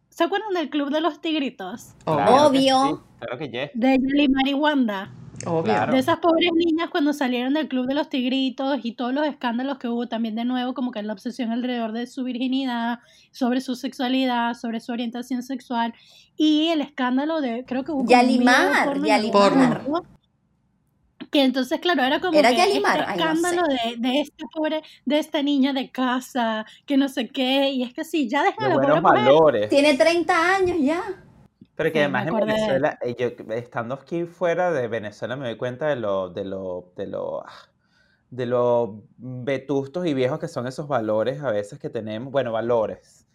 [0.08, 1.96] ¿Se acuerdan del Club de los Tigritos?
[2.06, 2.84] Claro que Obvio.
[2.86, 3.72] sí, Claro que yes.
[3.74, 5.12] De Yalimar y Wanda.
[5.46, 5.64] Obvio.
[5.64, 5.92] Claro.
[5.92, 9.80] De esas pobres niñas cuando salieron del Club de los Tigritos y todos los escándalos
[9.80, 13.00] que hubo también de nuevo, como que la obsesión alrededor de su virginidad,
[13.32, 15.94] sobre su sexualidad, sobre su orientación sexual
[16.38, 19.82] y el escándalo de, creo que hubo Yalimar, porno Yalimar.
[21.32, 24.46] Que entonces, claro, era como Era que Yalimar, este ay, no escándalo de, de esta
[24.52, 28.44] pobre, de esta niña de casa, que no sé qué, y es que sí, ya
[28.44, 29.70] deja De buenos valores.
[29.70, 31.04] tiene 30 años ya.
[31.76, 35.56] Pero que Sí, además en Venezuela, eh, yo estando aquí fuera de Venezuela me doy
[35.56, 37.70] cuenta de lo, de lo, de lo, ah,
[38.32, 43.28] de lo vetustos y viejos que son esos valores a veces que tenemos, bueno, valores,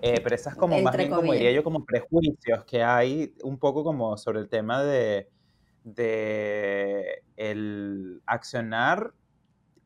[0.00, 3.84] eh, pero esas como más bien como diría yo como prejuicios que hay un poco
[3.84, 5.28] como sobre el tema de,
[5.84, 9.14] de el accionar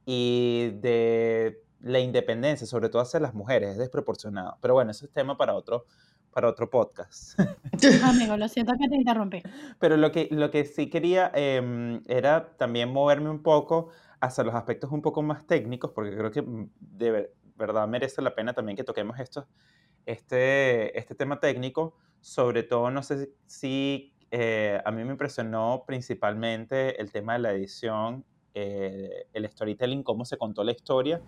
[0.04, 4.56] y de la independencia, sobre todo hacia las mujeres, es desproporcionado.
[4.60, 5.86] Pero bueno, ese es tema para otro,
[6.32, 7.38] para otro podcast.
[8.04, 9.42] Amigo, lo siento que te interrumpí.
[9.78, 13.88] Pero lo que, lo que sí quería em, era también moverme un poco
[14.20, 18.20] hacia los aspectos un poco más técnicos, porque creo que mm, de ver- verdad merece
[18.22, 19.46] la pena también que toquemos esto,
[20.06, 21.96] este, este tema técnico.
[22.20, 27.52] Sobre todo, no sé si eh, a mí me impresionó principalmente el tema de la
[27.52, 28.22] edición,
[28.52, 31.20] eh, el storytelling, cómo se contó la historia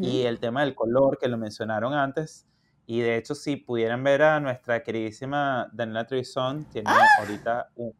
[0.00, 2.44] y el tema del color que lo mencionaron antes.
[2.86, 7.06] Y de hecho, si pudieran ver a nuestra queridísima Daniela Trevisan, tiene ¡Ah!
[7.20, 7.94] ahorita un-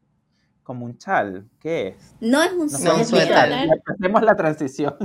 [0.64, 1.48] como un chal.
[1.60, 2.16] ¿Qué es?
[2.20, 2.92] No es un No suéter.
[2.98, 3.68] un suéter.
[3.86, 4.96] Hacemos la transición.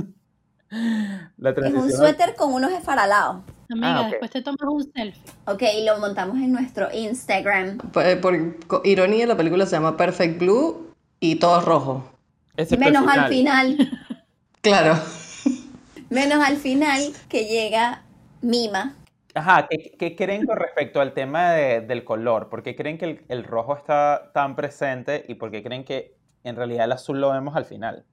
[1.36, 3.42] La Es un suéter con unos esfaralados.
[3.72, 4.10] Amiga, Ah, ok.
[4.10, 5.22] después te tomas un selfie.
[5.46, 7.78] Ok, y lo montamos en nuestro Instagram.
[7.78, 8.36] Por, eh, por
[8.84, 12.04] ironía, la película se llama Perfect Blue y todo es rojo.
[12.56, 13.76] Excepto Menos al final.
[14.60, 14.94] Claro.
[16.10, 18.02] Menos al final que llega
[18.42, 18.94] Mima.
[19.34, 22.48] Ajá, ¿qué, qué creen con respecto al tema de- del color?
[22.48, 26.14] ¿Por qué creen que el, el rojo está tan presente y por qué creen que
[26.44, 28.04] en realidad el azul lo vemos al final?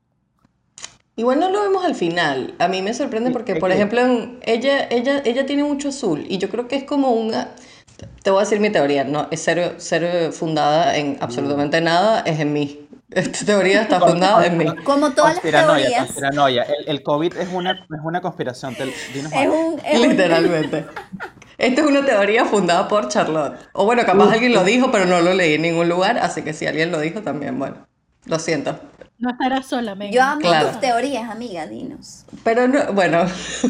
[1.15, 2.53] Igual no lo vemos al final.
[2.59, 6.37] A mí me sorprende porque, por ejemplo, en- ella, ella, ella tiene mucho azul y
[6.37, 7.49] yo creo que es como una...
[8.23, 12.39] Te voy a decir mi teoría, no es cero, cero fundada en absolutamente nada, es
[12.39, 12.87] en mí.
[13.11, 14.65] Esta teoría está fundada en mí.
[14.85, 16.05] Como todas las teorías.
[16.05, 16.63] conspiranoia.
[16.63, 18.75] El, el COVID es una, es una conspiración.
[18.75, 20.85] Te- dinos Es un, es un- Literalmente.
[21.57, 23.57] Esta es una teoría fundada por Charlotte.
[23.73, 26.53] O bueno, capaz alguien lo dijo, pero no lo leí en ningún lugar, así que
[26.53, 27.85] si alguien lo dijo también, bueno,
[28.29, 28.79] lo siento.
[29.17, 30.11] No estarás sola, amiga.
[30.11, 30.69] Yo amo Claro.
[30.69, 32.23] tus teorías, amiga, dinos.
[32.43, 33.25] Pero no, bueno,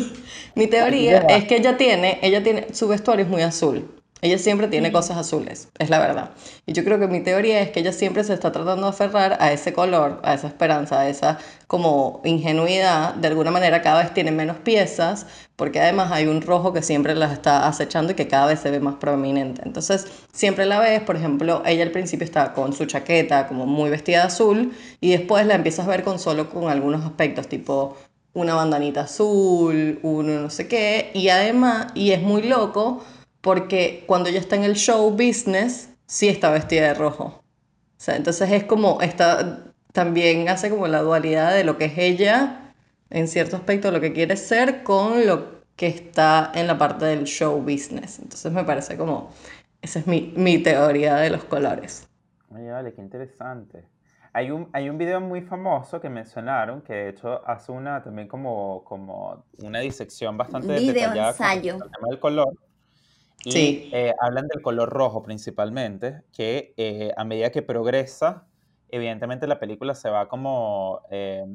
[0.55, 3.89] mi teoría es que ella tiene, ella tiene, su vestuario es muy azul.
[4.22, 6.32] Ella siempre tiene cosas azules, es la verdad.
[6.65, 9.38] Y yo creo que mi teoría es que ella siempre se está tratando de aferrar
[9.39, 13.13] a ese color, a esa esperanza, a esa como ingenuidad.
[13.13, 17.15] De alguna manera cada vez tiene menos piezas, porque además hay un rojo que siempre
[17.15, 19.61] las está acechando y que cada vez se ve más prominente.
[19.63, 23.89] Entonces, siempre la ves, por ejemplo, ella al principio está con su chaqueta como muy
[23.89, 27.95] vestida de azul y después la empiezas a ver con solo con algunos aspectos, tipo
[28.34, 33.03] una bandanita azul, uno no sé qué, y además, y es muy loco
[33.41, 37.23] porque cuando ella está en el show business, sí está vestida de rojo.
[37.25, 39.63] O sea, entonces es como, está,
[39.93, 42.73] también hace como la dualidad de lo que es ella,
[43.09, 47.23] en cierto aspecto, lo que quiere ser, con lo que está en la parte del
[47.23, 48.19] show business.
[48.19, 49.31] Entonces me parece como,
[49.81, 52.07] esa es mi, mi teoría de los colores.
[52.53, 53.85] Oye, vale, qué interesante.
[54.33, 58.27] Hay un, hay un video muy famoso que mencionaron que de hecho hace una también
[58.27, 61.73] como, como una disección bastante Video detallada ensayo.
[61.75, 62.53] al tema del color.
[63.45, 63.89] Y Sí.
[63.91, 68.47] eh, hablan del color rojo principalmente, que eh, a medida que progresa,
[68.89, 71.45] evidentemente la película se va como, eh,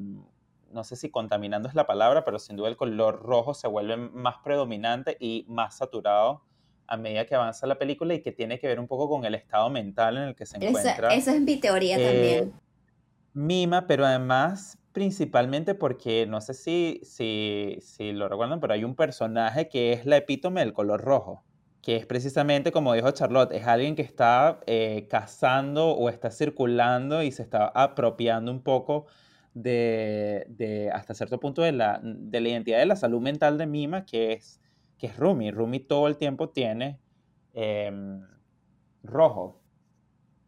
[0.71, 3.97] no sé si contaminando es la palabra, pero sin duda el color rojo se vuelve
[3.97, 6.43] más predominante y más saturado
[6.87, 9.35] a medida que avanza la película y que tiene que ver un poco con el
[9.35, 12.53] estado mental en el que se encuentra esa es mi teoría eh, también.
[13.35, 18.95] Mima, pero además principalmente porque no sé si, si, si lo recuerdan, pero hay un
[18.95, 21.44] personaje que es la epítome del color rojo,
[21.85, 27.23] que es precisamente como dijo Charlotte, es alguien que está eh, cazando o está circulando
[27.23, 29.05] y se está apropiando un poco
[29.53, 33.67] de, de hasta cierto punto de la, de la identidad de la salud mental de
[33.67, 34.63] Mima, que es,
[34.97, 35.51] que es Rumi.
[35.51, 36.99] Rumi todo el tiempo tiene
[37.53, 38.23] em,
[39.03, 39.61] rojo.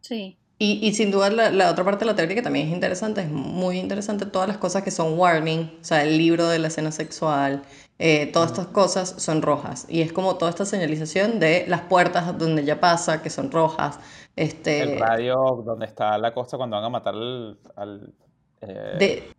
[0.01, 0.39] Sí.
[0.59, 3.21] Y, y sin duda la, la otra parte de la teoría que también es interesante,
[3.21, 6.69] es muy interesante todas las cosas que son warning, o sea, el libro de la
[6.69, 7.63] escena sexual,
[7.99, 9.85] eh, todas estas cosas son rojas.
[9.89, 13.99] Y es como toda esta señalización de las puertas donde ella pasa, que son rojas.
[14.35, 17.59] Este, El radio donde está la cosa cuando van a matar al...
[17.77, 18.15] al,
[18.63, 19.31] eh, de,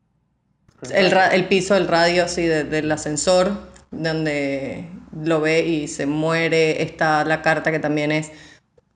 [0.94, 3.52] el, el piso del radio, así, de- del ascensor,
[3.90, 4.88] donde
[5.20, 6.84] lo ve y se muere.
[6.84, 8.32] Está la carta que también es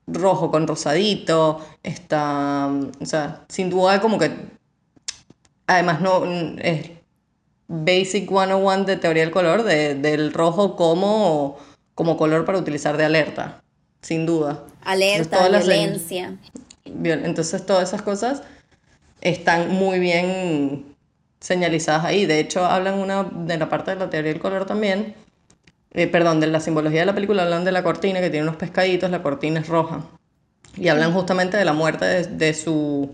[0.06, 1.64] rojo con rosadito.
[1.82, 4.30] Está, o sea, sin duda como que,
[5.66, 6.24] además no,
[6.58, 6.90] es
[7.68, 11.56] Basic 101 de teoría del color, de- del rojo como,
[11.94, 13.62] como color para utilizar de alerta,
[14.02, 14.64] sin duda.
[14.84, 16.36] Alerta, las- violencia.
[16.84, 18.42] Viol- Entonces todas esas cosas
[19.20, 20.94] están muy bien
[21.40, 22.26] señalizadas ahí.
[22.26, 25.14] De hecho, hablan una de la parte de la teoría del color también.
[25.94, 28.56] Eh, perdón, de la simbología de la película, hablan de la cortina que tiene unos
[28.56, 30.04] pescaditos, la cortina es roja.
[30.76, 33.12] Y hablan justamente de la muerte de, de su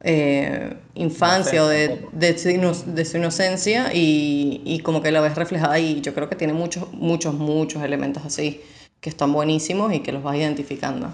[0.00, 5.20] eh, infancia o de, de su, ino- de su inocencia y, y como que la
[5.20, 6.00] ves reflejada ahí.
[6.02, 8.60] Yo creo que tiene muchos, muchos, muchos elementos así
[9.00, 11.10] que están buenísimos y que los vas identificando.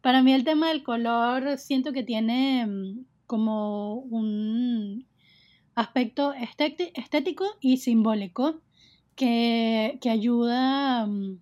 [0.00, 5.06] Para mí el tema del color siento que tiene mm, como un
[5.74, 8.60] aspecto estéti- estético y simbólico
[9.16, 11.38] que, que ayuda mm,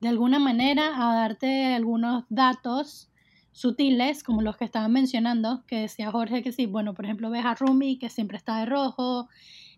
[0.00, 3.10] de alguna manera a darte algunos datos
[3.52, 7.44] sutiles, como los que estaban mencionando, que decía Jorge que sí, bueno, por ejemplo, ves
[7.46, 9.28] a Rumi, que siempre está de rojo,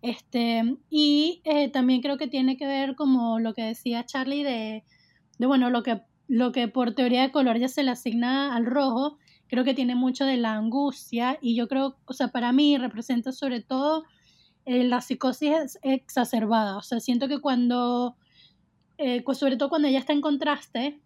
[0.03, 4.85] este, y eh, también creo que tiene que ver como lo que decía Charlie de,
[5.39, 8.67] de bueno, lo que, lo que por teoría de color ya se le asigna al
[8.67, 9.17] rojo,
[9.47, 13.31] creo que tiene mucho de la angustia, y yo creo, o sea, para mí representa
[13.31, 14.05] sobre todo
[14.69, 18.17] eh, la psicosis exacerbada, o sea, siento que cuando,
[18.99, 21.01] eh, cu- sobre todo cuando ella está en contraste,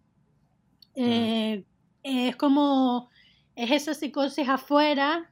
[0.95, 1.63] eh,
[2.03, 3.09] es como,
[3.55, 5.31] es esa psicosis afuera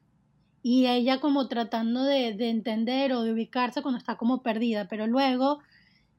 [0.64, 5.08] y ella como tratando de, de entender o de ubicarse cuando está como perdida, pero
[5.08, 5.60] luego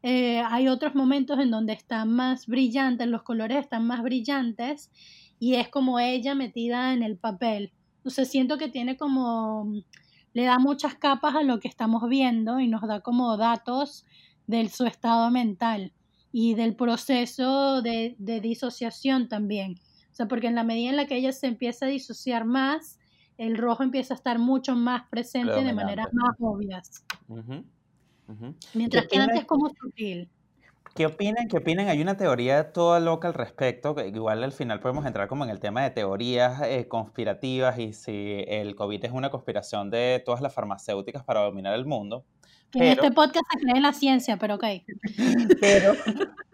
[0.02, 4.90] eh, hay otros momentos en donde están más brillantes, los colores están más brillantes
[5.38, 7.72] y es como ella metida en el papel.
[7.98, 9.72] Entonces siento que tiene como,
[10.32, 14.04] le da muchas capas a lo que estamos viendo y nos da como datos
[14.46, 15.92] de su estado mental
[16.32, 19.80] y del proceso de, de disociación también.
[20.10, 22.98] O sea, porque en la medida en la que ella se empieza a disociar más,
[23.38, 27.04] el rojo empieza a estar mucho más presente de maneras más obvias.
[28.74, 30.28] Mientras ¿Qué que antes es como sutil.
[30.94, 31.48] ¿Qué opinan?
[31.48, 31.88] ¿Qué opinan?
[31.88, 35.50] Hay una teoría toda loca al respecto, que igual al final podemos entrar como en
[35.50, 40.42] el tema de teorías eh, conspirativas y si el COVID es una conspiración de todas
[40.42, 42.26] las farmacéuticas para dominar el mundo.
[42.70, 44.64] Que en este podcast se cree en la ciencia, pero ok.
[45.60, 45.94] pero,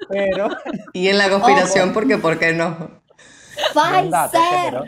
[0.08, 0.48] pero,
[0.92, 1.94] Y en la conspiración, Ojo.
[1.94, 3.02] porque ¿por qué no?
[3.74, 4.82] Pfizer.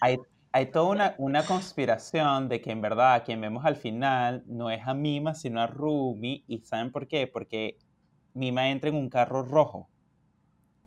[0.00, 0.18] hay,
[0.50, 4.70] hay toda una, una conspiración de que en verdad a quien vemos al final no
[4.70, 6.42] es a Mima, sino a Rumi.
[6.48, 7.28] ¿Y saben por qué?
[7.28, 7.76] Porque
[8.38, 9.88] Mima entra en un carro rojo.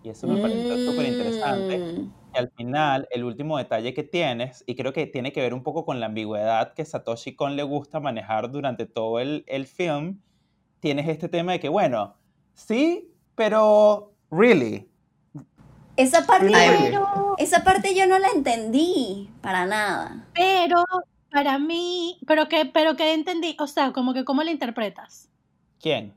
[0.04, 1.78] Y eso me parece súper interesante.
[1.78, 2.14] Mm.
[2.34, 5.64] Y al final, el último detalle que tienes, y creo que tiene que ver un
[5.64, 10.22] poco con la ambigüedad que Satoshi Kon le gusta manejar durante todo el, el film,
[10.80, 12.16] tienes este tema de que, bueno,
[12.54, 14.90] sí, pero, really.
[15.98, 16.94] Esa parte, Ay.
[17.38, 20.26] esa parte yo no la entendí para nada.
[20.34, 20.84] Pero
[21.32, 25.30] para mí, pero que, pero que entendí, o sea, como que cómo la interpretas.
[25.80, 26.14] ¿Quién?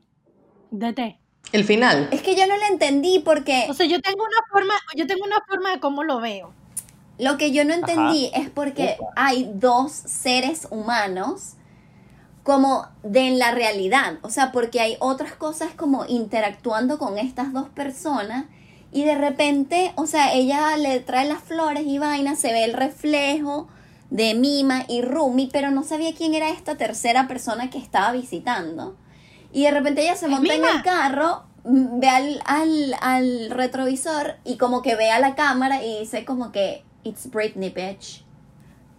[0.71, 1.21] De té.
[1.53, 2.09] El final.
[2.11, 5.25] Es que yo no la entendí porque O sea, yo tengo una forma, yo tengo
[5.25, 6.53] una forma de cómo lo veo.
[7.19, 11.53] lo que yo no entendí es porque hay dos seres humanos
[12.43, 14.19] como de en la realidad.
[14.23, 18.47] O sea, porque hay otras cosas como interactuando con estas dos personas
[18.93, 22.75] y de repente, o sea, ella le trae las flores y vaina, se ve el
[22.75, 23.69] reflejo
[24.11, 28.97] de Mima y Rumi, pero no sabía quién era esta tercera persona que estaba visitando.
[29.55, 34.37] Y de repente ella se monta en el carro, mm, ve al, al, al retrovisor
[34.45, 38.25] y como que ve a la cámara y dice como que, It's Britney, bitch.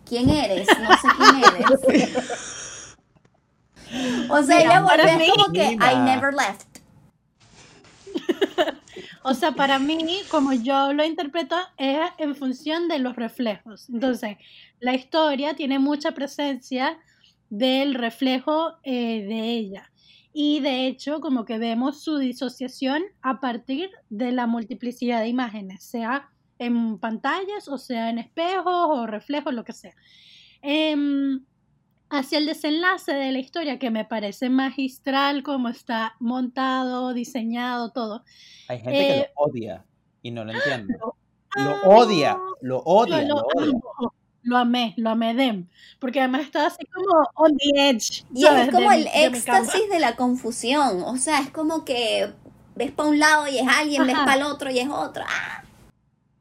[0.06, 0.68] ¿Quién eres?
[0.80, 2.96] No sé quién eres.
[4.30, 6.66] O sea, Mira, ella volvió mí- como que I never left.
[9.24, 13.90] O sea, para mí, como yo lo interpreto, es en función de los reflejos.
[13.90, 14.38] Entonces,
[14.80, 17.00] la historia tiene mucha presencia
[17.50, 19.90] del reflejo eh, de ella.
[20.38, 25.82] Y de hecho, como que vemos su disociación a partir de la multiplicidad de imágenes,
[25.86, 26.30] sea
[26.60, 29.94] en pantallas o sea en espejos o reflejos, lo que sea.
[30.62, 31.46] Em,
[32.10, 38.24] hacia el desenlace de la historia, que me parece magistral, como está montado, diseñado, todo.
[38.68, 39.86] Hay gente que Eh, lo odia
[40.22, 40.98] y no lo entiende.
[41.56, 43.70] lo odia, lo odia, Lo, lo odia.
[43.70, 44.14] amo,
[44.46, 45.68] lo amé, lo amé Dem,
[46.00, 48.68] porque además estaba así como on the edge, Y ¿sabes?
[48.68, 51.04] es como de el mi- de éxtasis de la confusión.
[51.04, 52.32] O sea, es como que
[52.76, 55.24] ves para un lado y es alguien, ves para el otro y es otro.
[55.28, 55.64] ¡Ah!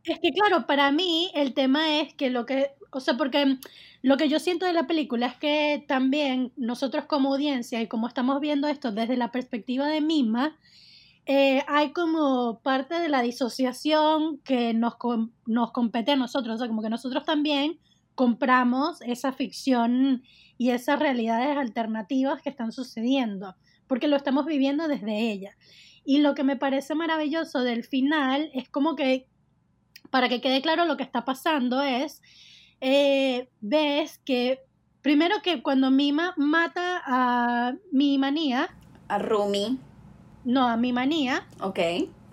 [0.05, 3.57] Es que claro, para mí el tema es que lo que, o sea, porque
[4.03, 8.07] lo que yo siento de la película es que también nosotros como audiencia y como
[8.07, 10.57] estamos viendo esto desde la perspectiva de Mima,
[11.25, 16.59] eh, hay como parte de la disociación que nos, com- nos compete a nosotros, o
[16.59, 17.79] sea, como que nosotros también
[18.15, 20.23] compramos esa ficción
[20.57, 23.57] y esas realidades alternativas que están sucediendo,
[23.87, 25.57] porque lo estamos viviendo desde ella.
[26.05, 29.27] Y lo que me parece maravilloso del final es como que,
[30.11, 32.23] para que quede claro lo que está pasando, es,
[32.81, 34.61] eh, ves que,
[35.03, 38.69] primero que cuando Mima mata a mi manía,
[39.09, 39.79] A Rumi,
[40.45, 41.79] no, a mi manía, ok.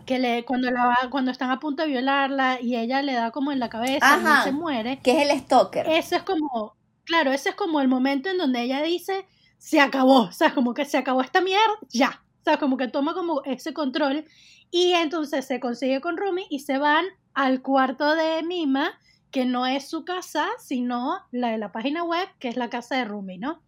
[0.06, 3.32] Que le, cuando, la, va- cuando están a punto de violarla y ella le da
[3.32, 5.88] como en la cabeza y se muere, Que es el stalker.
[5.90, 6.76] ese es como,
[7.06, 9.26] claro, ese es como el momento en donde ella dice,
[9.58, 12.88] se acabó, o sea, como que se acabó esta mierda, ya, o sea, como que
[12.88, 14.26] toma como ese control
[14.72, 18.98] y entonces se consigue con Rumi y se van al cuarto de Mima,
[19.32, 22.96] que no es su casa, sino la de la página web, que es la casa
[22.98, 23.62] de Rumi, ¿no?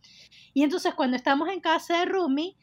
[0.53, 2.57] Y entonces cuando estamos en casa de Rumi,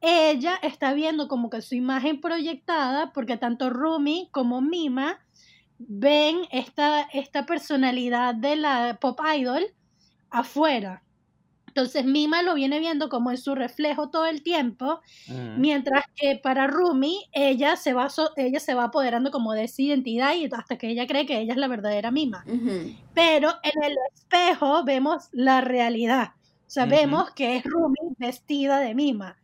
[0.00, 5.20] ella está viendo como que su imagen proyectada, porque tanto Rumi como Mima
[5.78, 9.64] ven esta, esta personalidad de la pop idol
[10.30, 11.02] afuera.
[11.68, 15.60] Entonces Mima lo viene viendo como en su reflejo todo el tiempo, Mm.
[15.60, 19.82] mientras que para Rumi ella se va so- ella se va apoderando como de esa
[19.82, 22.44] identidad y hasta que ella cree que ella es la verdadera Mima.
[23.12, 26.30] Pero en el espejo vemos la realidad.
[26.78, 29.36] O vemos que es Rumi vestida de Mima.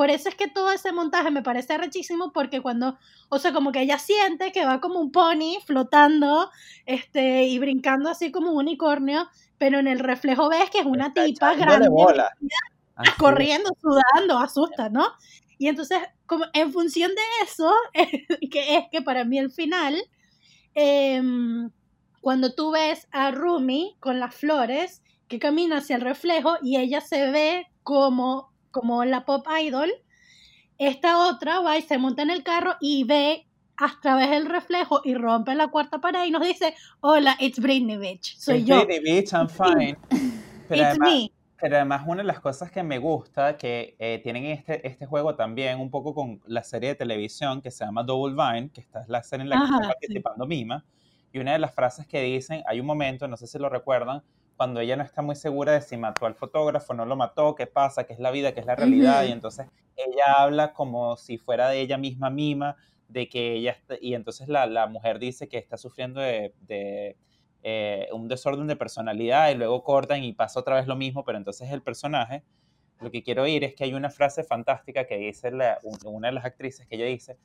[0.00, 2.96] Por eso es que todo ese montaje me parece rechísimo porque cuando,
[3.28, 6.50] o sea, como que ella siente que va como un pony flotando,
[6.86, 9.28] este, y brincando así como un unicornio,
[9.58, 12.30] pero en el reflejo ves que es una Está tipa grande, bola.
[13.18, 15.04] Corriendo, sudando, asusta, ¿no?
[15.58, 17.70] Y entonces, como en función de eso,
[18.50, 20.02] que es que para mí el final,
[20.72, 21.70] em,
[22.22, 27.02] cuando tú ves a Rumi con las flores, que camina hacia el reflejo y ella
[27.02, 29.90] se ve como, como la pop idol,
[30.78, 33.46] esta otra va y se monta en el carro y ve
[33.76, 37.96] a través del reflejo y rompe la cuarta pared y nos dice, hola, it's Britney
[37.96, 39.96] Bitch, soy Es yo, Pretty bitch, I'm fine.
[40.68, 41.32] Pero it's además, me.
[41.60, 45.34] pero además una de las cosas que me gusta que eh, tienen este, este juego
[45.34, 49.02] también un poco con la serie de televisión que se llama Double Vine, que esta
[49.02, 49.92] es la serie en la que Ajá, está sí.
[49.92, 50.84] participando Mima,
[51.32, 54.22] y una de las frases que dicen, hay un momento, no sé si lo recuerdan,
[54.60, 57.66] cuando ella no está muy segura de si mató al fotógrafo, no lo mató, qué
[57.66, 59.32] pasa, qué es la vida, qué es la realidad, y Ujú.
[59.32, 62.76] entonces ella habla como si fuera de ella misma Mima,
[63.08, 67.16] de que ella, está- y entonces la, la mujer dice que está sufriendo de, de,
[67.62, 71.38] eh, un desorden de personalidad y luego cortan y pasa otra vez lo mismo, pero
[71.38, 72.44] entonces el personaje,
[73.00, 76.28] lo que quiero oír es que hay una frase fantástica que dice la- un- una
[76.28, 77.38] de las actrices que ella dice,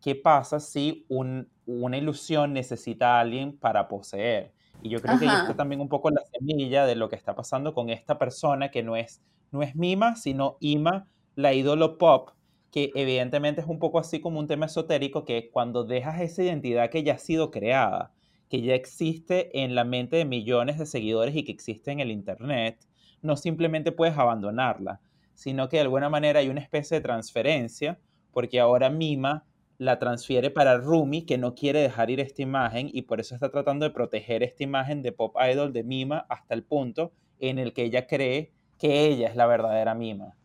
[0.00, 4.52] ¿qué pasa si un- una ilusión necesita a alguien para poseer?
[4.82, 7.34] Y yo creo que ahí está también un poco la semilla de lo que está
[7.34, 12.30] pasando con esta persona que no es, no es Mima, sino Ima, la ídolo pop,
[12.70, 16.90] que evidentemente es un poco así como un tema esotérico, que cuando dejas esa identidad
[16.90, 18.12] que ya ha sido creada,
[18.48, 22.10] que ya existe en la mente de millones de seguidores y que existe en el
[22.10, 22.78] Internet,
[23.22, 25.00] no simplemente puedes abandonarla,
[25.34, 27.98] sino que de alguna manera hay una especie de transferencia,
[28.32, 29.44] porque ahora Mima
[29.80, 33.50] la transfiere para Rumi, que no quiere dejar ir esta imagen y por eso está
[33.50, 37.72] tratando de proteger esta imagen de pop idol de Mima hasta el punto en el
[37.72, 40.36] que ella cree que ella es la verdadera Mima.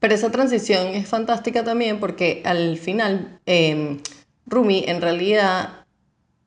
[0.00, 3.98] Pero esa transición es fantástica también porque al final eh,
[4.44, 5.86] Rumi en realidad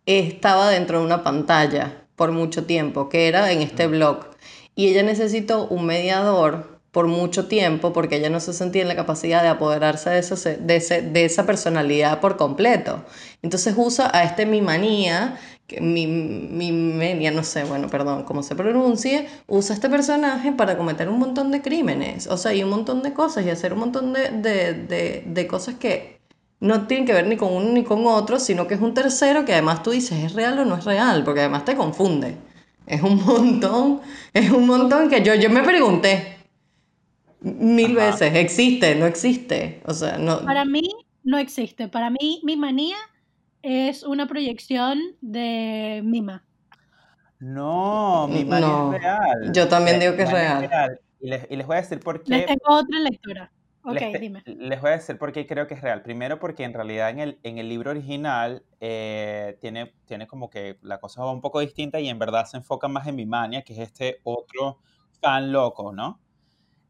[0.06, 4.26] estaba dentro de una pantalla por mucho tiempo, que era en este blog.
[4.76, 8.96] Y ella necesitó un mediador por mucho tiempo porque ella no se sentía en la
[8.96, 13.04] capacidad de apoderarse de, eso, de, ese- de esa personalidad por completo.
[13.42, 15.38] Entonces usa a este mi manía,
[15.68, 20.52] que mi, mi menia, no sé, bueno, perdón, cómo se pronuncie, usa a este personaje
[20.54, 23.74] para cometer un montón de crímenes, o sea, y un montón de cosas y hacer
[23.74, 26.20] un montón de, de, de, cosas que
[26.60, 29.46] no tienen que ver ni con uno ni con otro, sino que es un tercero
[29.46, 31.24] que además tú dices, ¿es real o no es real?
[31.24, 32.38] Porque además te confunde.
[32.86, 34.02] Es un montón,
[34.34, 36.33] es un montón que yo, yo me pregunté
[37.44, 38.12] mil Ajá.
[38.12, 38.96] veces, ¿existe?
[38.96, 39.82] ¿No existe?
[39.86, 40.44] O sea, no...
[40.46, 40.90] Para mí
[41.24, 41.88] no existe.
[41.90, 42.96] Para mí, mi manía
[43.62, 46.46] es una proyección de Mima.
[47.40, 49.52] No, mi mani No, es real.
[49.54, 51.00] yo también digo que es real.
[51.20, 52.48] Y les, y les voy a decir por Les qué.
[52.48, 53.52] tengo otra lectura.
[53.86, 54.44] Ok, Les, te- dime.
[54.46, 56.02] les voy a decir por qué creo que es real.
[56.02, 60.78] Primero porque en realidad en el, en el libro original eh, tiene, tiene como que
[60.82, 63.74] la cosa va un poco distinta y en verdad se enfoca más en Mimania, que
[63.74, 64.80] es este otro
[65.20, 66.22] fan loco, ¿no?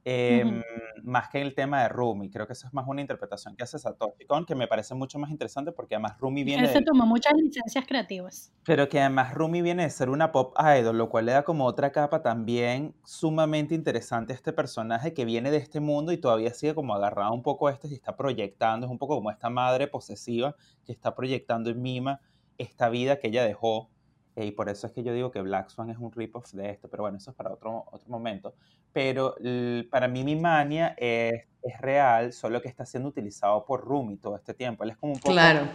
[0.05, 0.61] Em,
[1.03, 2.29] más que en el tema de Rumi.
[2.29, 5.17] Creo que eso es más una interpretación que hace Satoshi Kon, que me parece mucho
[5.17, 8.53] más interesante porque además Rumi viene Él se tomó muchas licencias creativas.
[8.65, 11.65] Pero que además Rumi viene de ser una pop idol, lo cual le da como
[11.65, 16.53] otra capa también sumamente interesante a este personaje que viene de este mundo y todavía
[16.53, 19.49] sigue como agarrado un poco a este y está proyectando, es un poco como esta
[19.49, 22.19] madre posesiva que está proyectando en Mima
[22.57, 23.89] esta vida que ella dejó.
[24.35, 26.87] Y por eso es que yo digo que Black Swan es un rip-off de esto,
[26.89, 28.55] pero bueno, eso es para otro, otro momento.
[28.91, 29.35] Pero
[29.91, 34.53] para mí Mimania es, es real, solo que está siendo utilizado por Rumi todo este
[34.53, 34.83] tiempo.
[34.83, 35.33] Él es como un poco...
[35.33, 35.69] Claro, un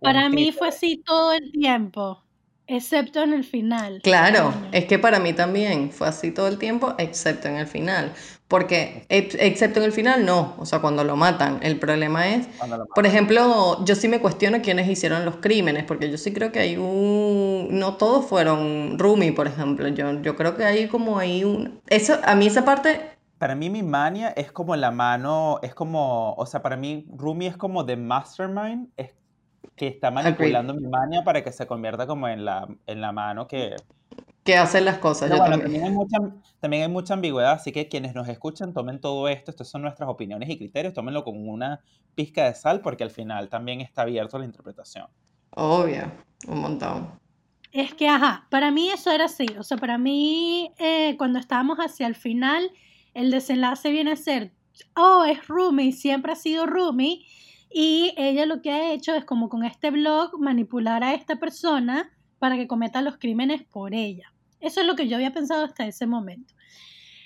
[0.00, 2.23] Para mí fue así todo el tiempo,
[2.66, 4.02] excepto en el final.
[4.02, 4.52] claro.
[4.72, 8.12] Es que para mí también fue así todo el tiempo, excepto en el final.
[8.48, 10.54] Porque, ex- excepto en el final, no.
[10.58, 11.58] O sea, cuando lo matan.
[11.62, 12.46] El problema es
[12.94, 16.60] Por ejemplo, yo sí me cuestiono quiénes hicieron los crímenes, porque yo sí creo que
[16.60, 17.68] hay un...
[17.70, 19.88] No todos fueron Rumi, por ejemplo.
[19.88, 21.80] Yo, yo creo que hay como hay un...
[21.88, 23.10] Eso, a mí esa parte...
[23.38, 27.46] Para mí, mi mania es como la mano, es como, o sea, para mí, Rumi
[27.46, 29.10] es como the mastermind, es
[29.76, 33.46] que está manipulando mi mania para que se convierta como en la, en la mano
[33.46, 33.76] que...
[34.44, 35.30] que hacen las cosas.
[35.30, 35.82] Pero Yo bueno, también.
[35.82, 36.18] también hay, mucha,
[36.60, 40.08] también hay mucha ambigüedad, así que quienes nos escuchan, tomen todo esto, estas son nuestras
[40.08, 41.80] opiniones y criterios, tómenlo con una
[42.14, 45.06] pizca de sal, porque al final también está abierto a la interpretación.
[45.50, 46.10] Obvio,
[46.46, 47.18] un montón.
[47.72, 49.46] Es que, ajá, para mí eso era así.
[49.58, 52.70] O sea, para mí, eh, cuando estábamos hacia el final,
[53.14, 54.52] el desenlace viene a ser,
[54.94, 57.26] oh, es Rumi, siempre ha sido Rumi.
[57.76, 62.08] Y ella lo que ha hecho es como con este blog manipular a esta persona
[62.38, 64.32] para que cometa los crímenes por ella.
[64.60, 66.54] Eso es lo que yo había pensado hasta ese momento.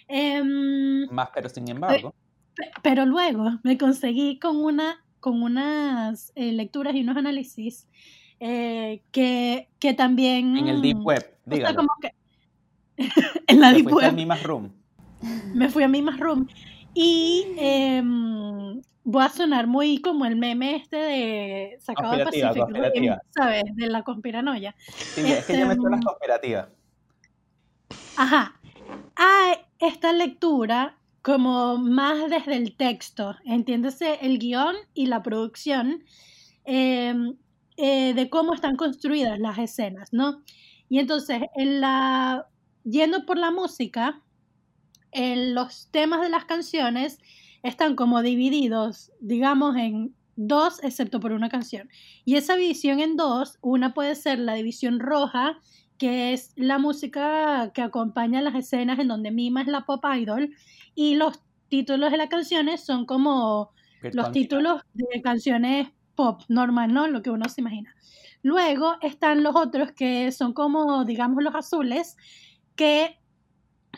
[0.09, 2.15] Em, Más, pero sin embargo,
[2.57, 7.87] Pe- Pero luego me conseguí con una con unas eh, lecturas y unos análisis
[8.41, 12.13] eh, que, que también en el Deep Web, o sea, dígalo, como que
[13.49, 14.73] en la Deep fuiste al Web Mimas Room.
[15.55, 16.47] me fui a mi más room
[16.95, 18.81] y em,
[19.11, 23.15] voy a sonar muy como el meme este de sacado de Pacific Rim.
[23.31, 23.65] ¿sabes?
[23.75, 24.77] De la conspiranoia.
[24.87, 26.69] Sí, es que yo me sé las Este, cooperativas.
[28.19, 28.61] Ajá.
[29.17, 36.05] Hay esta lectura como más desde el texto, entiéndase el guion y la producción
[36.67, 37.15] eh,
[37.79, 40.43] eh, de cómo están construidas las escenas, ¿no?
[40.91, 42.47] Y entonces, en la,
[42.85, 44.21] yendo por la música,
[45.13, 47.19] en los temas de las canciones
[47.63, 51.89] están como divididos, digamos, en dos, excepto por una canción.
[52.25, 55.59] Y esa división en dos, una puede ser la división roja,
[55.99, 60.55] que es la música que acompaña las escenas en donde Mima es la pop idol,
[60.95, 63.73] y los títulos de las canciones son como
[64.13, 67.09] los títulos de canciones pop normal, ¿no?
[67.09, 67.95] Lo que uno se imagina.
[68.43, 72.17] Luego están los otros que son como, digamos, los azules,
[72.77, 73.19] que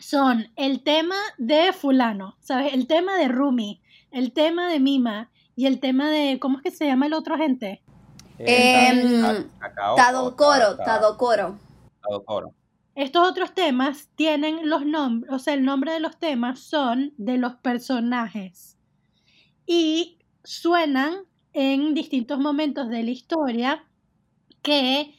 [0.01, 2.73] son el tema de fulano, ¿sabes?
[2.73, 3.81] El tema de Rumi,
[4.11, 7.37] el tema de Mima y el tema de, ¿cómo es que se llama el otro
[7.37, 7.81] gente?
[8.39, 11.59] Em, Cacao, Tadokoro, Tadokoro.
[12.01, 12.53] Tadokoro.
[12.95, 17.37] Estos otros temas tienen los nombres, o sea, el nombre de los temas son de
[17.37, 18.77] los personajes
[19.65, 21.19] y suenan
[21.53, 23.85] en distintos momentos de la historia
[24.61, 25.15] que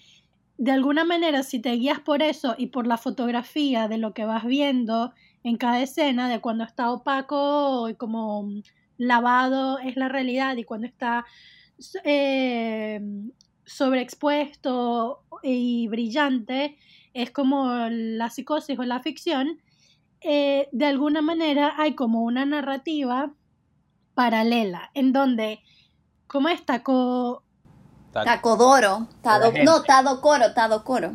[0.63, 4.25] de alguna manera si te guías por eso y por la fotografía de lo que
[4.25, 8.49] vas viendo en cada escena, de cuando está opaco y como
[8.97, 11.27] lavado es la realidad y cuando está
[12.05, 13.01] eh,
[13.65, 16.77] sobreexpuesto y brillante
[17.13, 19.61] es como la psicosis o la ficción,
[20.21, 23.35] eh, de alguna manera hay como una narrativa
[24.15, 25.59] paralela en donde,
[26.29, 27.43] como está co
[28.13, 29.09] Tac- Takodoro.
[29.23, 31.13] Tado, no, Tadokoro, Tadokoro.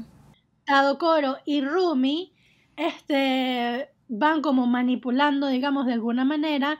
[0.65, 2.33] Tadokoro y Rumi
[2.75, 6.79] este, van como manipulando, digamos, de alguna manera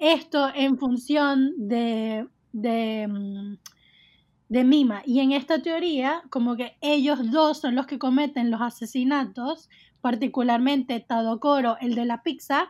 [0.00, 3.56] esto en función de, de, mm,
[4.48, 5.02] de Mima.
[5.04, 9.68] Y en esta teoría, como que ellos dos son los que cometen los asesinatos,
[10.00, 12.68] particularmente Tadokoro, el de la pizza,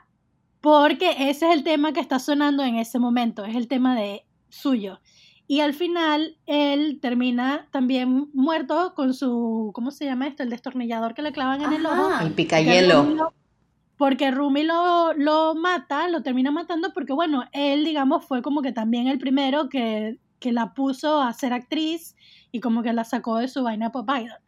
[0.61, 4.25] porque ese es el tema que está sonando en ese momento, es el tema de
[4.49, 5.01] suyo.
[5.49, 10.43] Y al final él termina también muerto con su, ¿cómo se llama esto?
[10.43, 12.11] El destornillador que le clavan en el ojo.
[12.21, 13.33] El picayelo.
[13.97, 18.73] Porque Rumi lo, lo mata, lo termina matando porque, bueno, él, digamos, fue como que
[18.73, 22.15] también el primero que, que la puso a ser actriz
[22.53, 24.39] y como que la sacó de su vaina pop idol.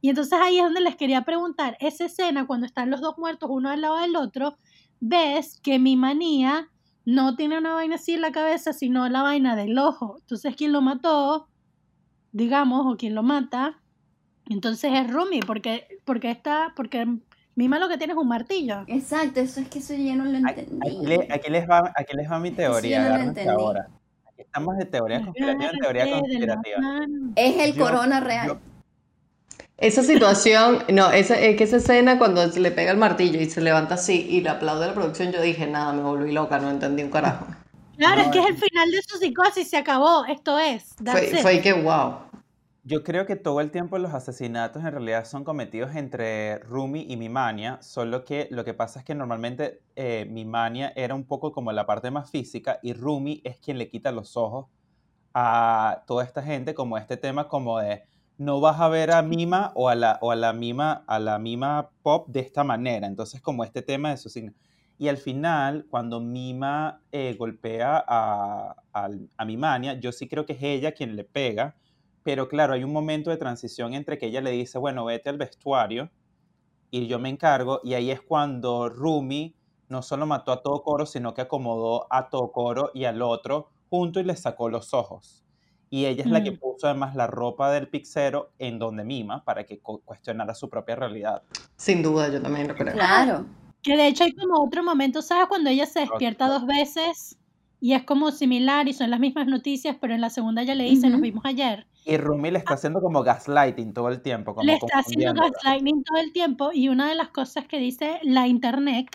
[0.00, 3.50] Y entonces ahí es donde les quería preguntar, esa escena cuando están los dos muertos
[3.52, 4.56] uno al lado del otro,
[4.98, 6.68] ves que mi manía
[7.04, 10.16] no tiene una vaina así en la cabeza, sino la vaina del ojo.
[10.20, 11.48] Entonces, quien lo mató,
[12.32, 13.80] digamos, o quien lo mata,
[14.48, 17.06] entonces es Rumi, porque, porque está, porque
[17.56, 18.84] Mima lo que tiene es un martillo.
[18.86, 20.86] Exacto, eso es que eso yo no lo Aquí, entendí.
[20.86, 23.88] aquí le- aquí les va, aquí les va mi teoría, no lo ahora.
[24.28, 26.78] Aquí estamos de teoría conspirativa en teoría conspirativa.
[27.36, 28.46] Es el Yo- corona real.
[28.48, 28.58] yo-
[29.80, 33.48] Esa situación, no, esa, es que esa escena cuando se le pega el martillo y
[33.48, 36.58] se levanta así y le aplaude a la producción, yo dije, nada, me volví loca,
[36.58, 37.46] no entendí un carajo.
[37.96, 40.94] Claro, es que es es- el final de su psicosis, se acabó, esto es.
[41.04, 42.16] Fue, fue que wow.
[42.82, 47.16] Yo creo que todo el tiempo los asesinatos en realidad son cometidos entre Rumi y
[47.16, 51.72] Mimania, solo que lo que pasa es que normalmente eh, Mimania era un poco como
[51.72, 54.66] la parte más física y Rumi es quien le quita los ojos
[55.34, 58.02] a toda esta gente, como este tema como de
[58.40, 61.38] no vas a ver a Mima o a la, o a la Mima, a la
[61.38, 63.06] Mima pop de esta manera.
[63.06, 64.52] Entonces como este tema de su signo.
[64.98, 70.54] Y al final, cuando Mima eh, golpea a, al- a Mimania, yo sí creo que
[70.54, 71.76] es ella quien le pega,
[72.22, 75.38] pero claro, hay un momento de transición entre que ella le dice, bueno, vete al
[75.38, 76.10] vestuario
[76.90, 79.56] y yo me encargo, y ahí es cuando Rumi
[79.88, 84.24] no solo mató a Tokoro, sino que acomodó a Tokoro y al otro junto y
[84.24, 85.39] le sacó los ojos.
[85.92, 86.58] Y ella es la que Mm.
[86.58, 90.94] puso además la ropa del pixero en donde mima para que cu- cuestionara su propia
[90.94, 91.42] realidad.
[91.76, 92.92] Sin duda, yo también lo creo.
[92.94, 93.44] Claro.
[93.82, 95.46] Que de hecho hay como otro momento, ¿sabes?
[95.48, 97.36] Cuando ella se despierta dos veces
[97.80, 100.84] y es como similar y son las mismas noticias, pero en la segunda ya le
[100.84, 101.22] dice, nos Ujú.
[101.22, 101.86] vimos ayer.
[102.04, 106.04] Y Rumi le está haciendo como gaslighting todo el tiempo, como Le está haciendo gaslighting
[106.04, 109.08] todo el tiempo y una de las cosas que dice la internet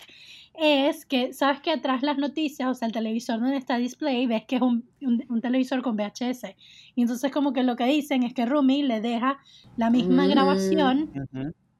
[0.58, 4.44] es que, ¿sabes que atrás las noticias, o sea, el televisor donde está display, ves
[4.46, 6.56] que es un, un- un televisor con VHS?
[6.94, 9.38] Y entonces como que lo que dicen es que Rumi le deja
[9.76, 10.30] la misma Mm.
[10.30, 11.10] grabación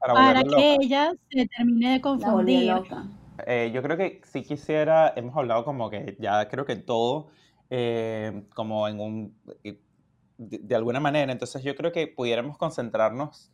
[0.00, 0.76] para que loca.
[0.80, 2.72] ella se termine de confundir.
[3.46, 7.28] Eh, yo creo que sí quisiera, hemos hablado como que ya creo que todo,
[7.70, 9.78] eh, como en un, eh,
[10.38, 13.52] de, de alguna manera, entonces yo creo que pudiéramos concentrarnos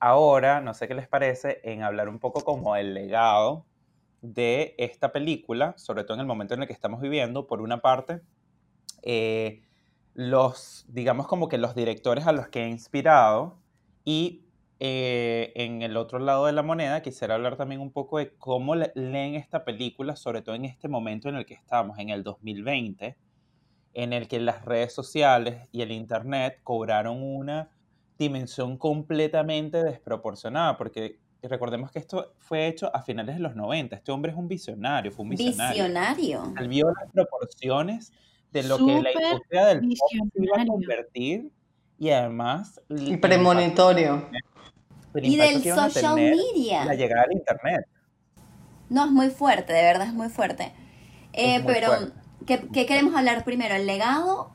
[0.00, 3.66] ahora, no sé qué les parece, en hablar un poco como el legado
[4.24, 7.80] de esta película, sobre todo en el momento en el que estamos viviendo, por una
[7.82, 8.22] parte,
[9.02, 9.62] eh,
[10.14, 13.62] los, digamos como que los directores a los que he inspirado
[14.04, 14.46] y
[14.80, 18.74] eh, en el otro lado de la moneda quisiera hablar también un poco de cómo
[18.76, 22.22] le- leen esta película, sobre todo en este momento en el que estamos, en el
[22.22, 23.18] 2020,
[23.94, 27.70] en el que las redes sociales y el Internet cobraron una
[28.18, 34.12] dimensión completamente desproporcionada, porque recordemos que esto fue hecho a finales de los 90, este
[34.12, 35.84] hombre es un visionario, fue un visionario.
[35.84, 36.54] Visionario.
[36.58, 38.12] Él vio las proporciones
[38.52, 41.50] de lo que la industria del pop se iba a convertir
[41.98, 44.28] y además el Y premonitorio.
[45.14, 46.84] el Y del social media.
[46.84, 47.86] la llegada del internet.
[48.90, 50.72] No, es muy fuerte, de verdad es muy fuerte.
[51.32, 52.12] Eh, Es muy pero, fuerte.
[52.46, 53.74] ¿qué, qué queremos hablar primero?
[53.74, 54.50] ¿El legado?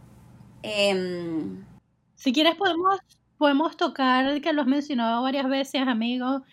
[0.64, 1.66] Em,
[2.16, 3.00] Si quieres podemos,
[3.38, 6.44] podemos tocar, que lo has mencionado varias veces, amigo,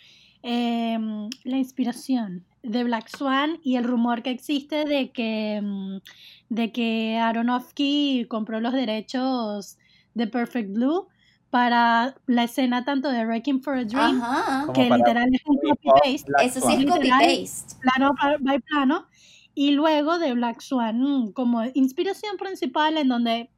[0.49, 6.01] em, la inspiración de Black Swan y el rumor que existe de que, em,
[6.49, 9.77] de que Aronofsky compró los derechos
[10.15, 11.09] de Perfect Blue
[11.51, 14.73] para la escena tanto de Wrecking for a Dream, ajá.
[14.73, 16.73] Que literal es un copy-paste, Black Eso sí Swan.
[16.75, 17.21] es Literal.
[17.21, 17.77] copy-paste.
[17.81, 19.07] plano by plano,
[19.55, 23.51] y luego de Black Swan mm, como inspiración principal en donde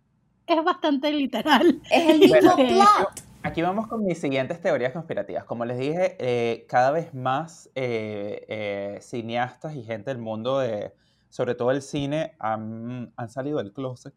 [0.46, 1.80] es bastante literal.
[1.90, 3.27] Es el mismo Bueno, plot.
[3.42, 5.44] Aquí vamos con mis siguientes teorías conspirativas.
[5.44, 10.92] Como les dije, eh, cada vez más eh, eh, cineastas y gente del mundo de,
[11.28, 14.14] sobre todo el cine, han, han salido del closet.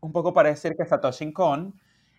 [0.00, 1.78] Un poco para decir que Satoshi Kon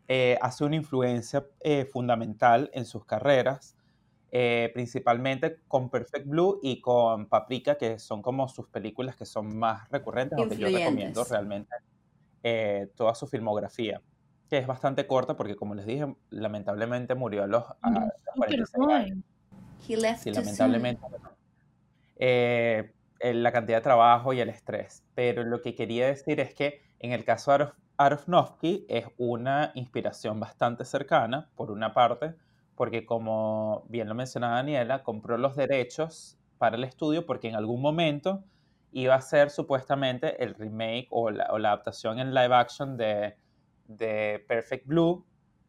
[0.09, 3.75] eh, hace una influencia eh, fundamental en sus carreras,
[4.31, 9.57] eh, principalmente con Perfect Blue y con Paprika, que son como sus películas que son
[9.57, 11.75] más recurrentes, aunque yo recomiendo realmente
[12.95, 14.01] toda su filmografía,
[14.49, 18.35] que es bastante corta porque, como les dije, lamentablemente murió a los, a los Súper
[18.35, 18.87] 46 años.
[19.09, 19.23] joven.
[19.87, 21.01] He left Sí, lamentablemente.
[22.15, 22.91] eh,
[23.21, 25.03] la cantidad de trabajo y el estrés.
[25.15, 29.71] Pero lo que quería decir es que en el caso de Arof- Aronofsky es una
[29.75, 32.35] inspiración bastante cercana, por una parte,
[32.75, 37.81] porque como bien lo mencionaba Daniela, compró los derechos para el estudio porque en algún
[37.81, 38.43] momento
[38.91, 43.35] iba a ser supuestamente el remake o la, o la adaptación en live action de,
[43.87, 45.25] de Perfect Blue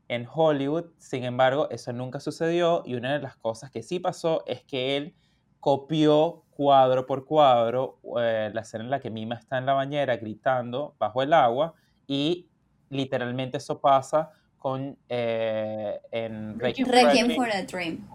[0.09, 0.87] en Hollywood.
[0.99, 4.97] Sin embargo, eso nunca sucedió y una de las cosas que sí pasó es que
[4.97, 5.15] él
[5.61, 10.17] copió cuadro por cuadro eh, la escena en la que Mima está en la bañera
[10.17, 11.75] gritando bajo el agua
[12.07, 12.49] y
[12.91, 18.09] literalmente eso pasa con eh, en Requiem for a Requiem Dream, for a Dream.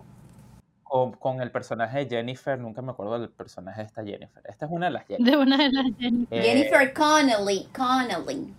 [0.84, 4.44] con, con el personaje de Jennifer, nunca me acuerdo del personaje de esta Jennifer.
[4.46, 5.32] Esta es una de las Jennifer.
[5.32, 6.38] De una de las Jennifer.
[6.38, 8.54] Eh, Jennifer Connelly, Connelly.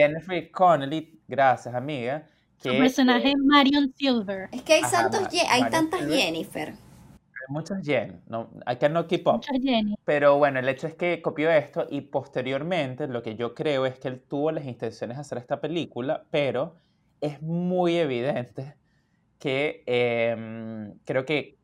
[0.00, 2.26] Jennifer Connelly, gracias amiga.
[2.58, 4.48] Su que, personaje eh, Marion Silver.
[4.52, 6.18] Es que hay, Ajá, Ye- hay tantas Silver.
[6.18, 6.68] Jennifer.
[6.70, 9.34] hay muchos Jen, no, I cannot keep up.
[9.34, 9.56] Muchas.
[10.04, 13.98] Pero bueno, el hecho es que copió esto y posteriormente lo que yo creo es
[13.98, 16.76] que él tuvo las intenciones de hacer esta película, pero
[17.20, 18.74] es muy evidente
[19.38, 21.56] que em, creo que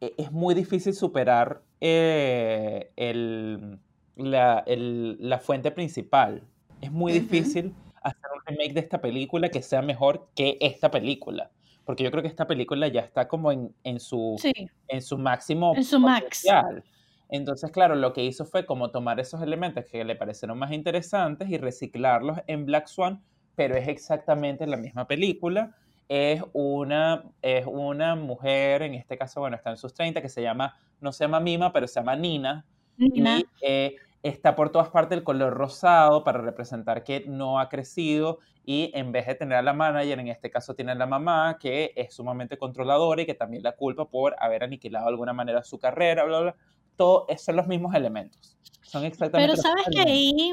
[0.00, 3.78] e- es muy difícil superar eh, el-
[4.16, 6.42] la, el- la fuente principal.
[6.80, 7.20] Es muy Ujú.
[7.22, 11.50] difícil hacer un remake de esta película que sea mejor que esta película.
[11.84, 14.52] Porque yo creo que esta película ya está como en, en su Sí,
[14.88, 16.42] en su máximo En su max.
[16.44, 16.84] potencial.
[17.28, 21.48] Entonces, claro, lo que hizo fue como tomar esos elementos que le parecieron más interesantes
[21.48, 23.22] y reciclarlos en Black Swan,
[23.54, 25.76] pero es exactamente la misma película.
[26.08, 30.42] Es una, es una mujer, en este caso, bueno, está en sus 30, que se
[30.42, 32.64] llama, no se llama Mima, pero se llama Nina.
[32.96, 33.38] Nina.
[33.38, 38.38] Y eh, está por todas partes el color rosado para representar que no ha crecido
[38.64, 41.56] y en vez de tener a la manager, en este caso tiene a la mamá
[41.58, 45.62] que es sumamente controladora y que también la culpa por haber aniquilado de alguna manera
[45.64, 46.56] su carrera, bla, bla.
[46.96, 48.58] Todo son los mismos elementos.
[48.82, 50.52] Son exactamente Pero los sabes mismos que ahí,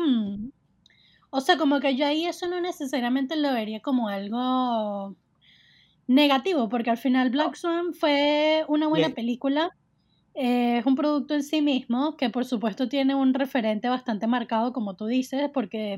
[1.29, 5.15] o sea, como que yo ahí eso no necesariamente lo vería como algo
[6.07, 9.15] negativo, porque al final Black Swan fue una buena Bien.
[9.15, 9.76] película,
[10.39, 14.95] es un producto en sí mismo, que por supuesto tiene un referente bastante marcado, como
[14.95, 15.97] tú dices, porque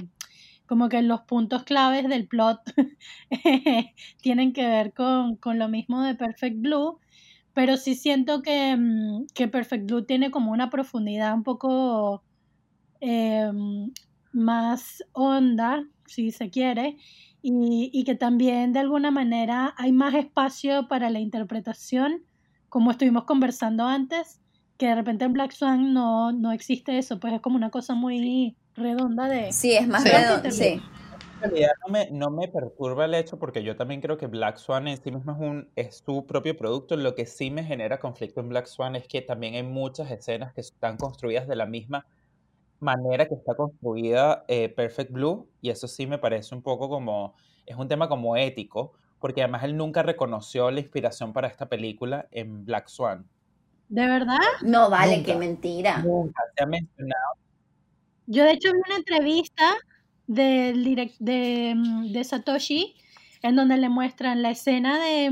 [0.66, 2.62] como que los puntos claves del plot
[4.22, 7.00] tienen que ver con, con lo mismo de Perfect Blue,
[7.54, 12.24] pero sí siento que, mm, que Perfect Blue tiene como una profundidad un poco
[13.02, 13.92] em,
[14.32, 16.96] más honda, si se quiere,
[17.42, 22.24] y, y que también de alguna manera hay más espacio para la interpretación,
[22.70, 24.40] como estuvimos conversando antes,
[24.78, 27.96] que de repente en Black Swan no, no existe eso, pues es como una cosa
[27.96, 29.52] muy redonda de...
[29.52, 30.04] Sí, es más.
[30.52, 30.82] Sí.
[31.42, 34.58] En realidad no me, no me perturba el hecho porque yo también creo que Black
[34.58, 36.98] Swan en sí mismo es, un, es su propio producto.
[36.98, 40.54] Lo que sí me genera conflicto en Black Swan es que también hay muchas escenas
[40.54, 42.06] que están construidas de la misma
[42.80, 47.36] manera que está construida eh, Perfect Blue y eso sí me parece un poco como,
[47.66, 52.28] es un tema como ético porque además él nunca reconoció la inspiración para esta película
[52.32, 53.28] en Black Swan.
[53.90, 54.38] ¿De verdad?
[54.62, 55.32] No vale, Nunca.
[55.34, 55.98] qué mentira.
[56.00, 57.34] Nunca se ha mencionado.
[58.28, 59.76] Yo de hecho vi una entrevista
[60.28, 62.96] del de, mm, de Satoshi
[63.42, 65.32] en donde le muestran la escena de,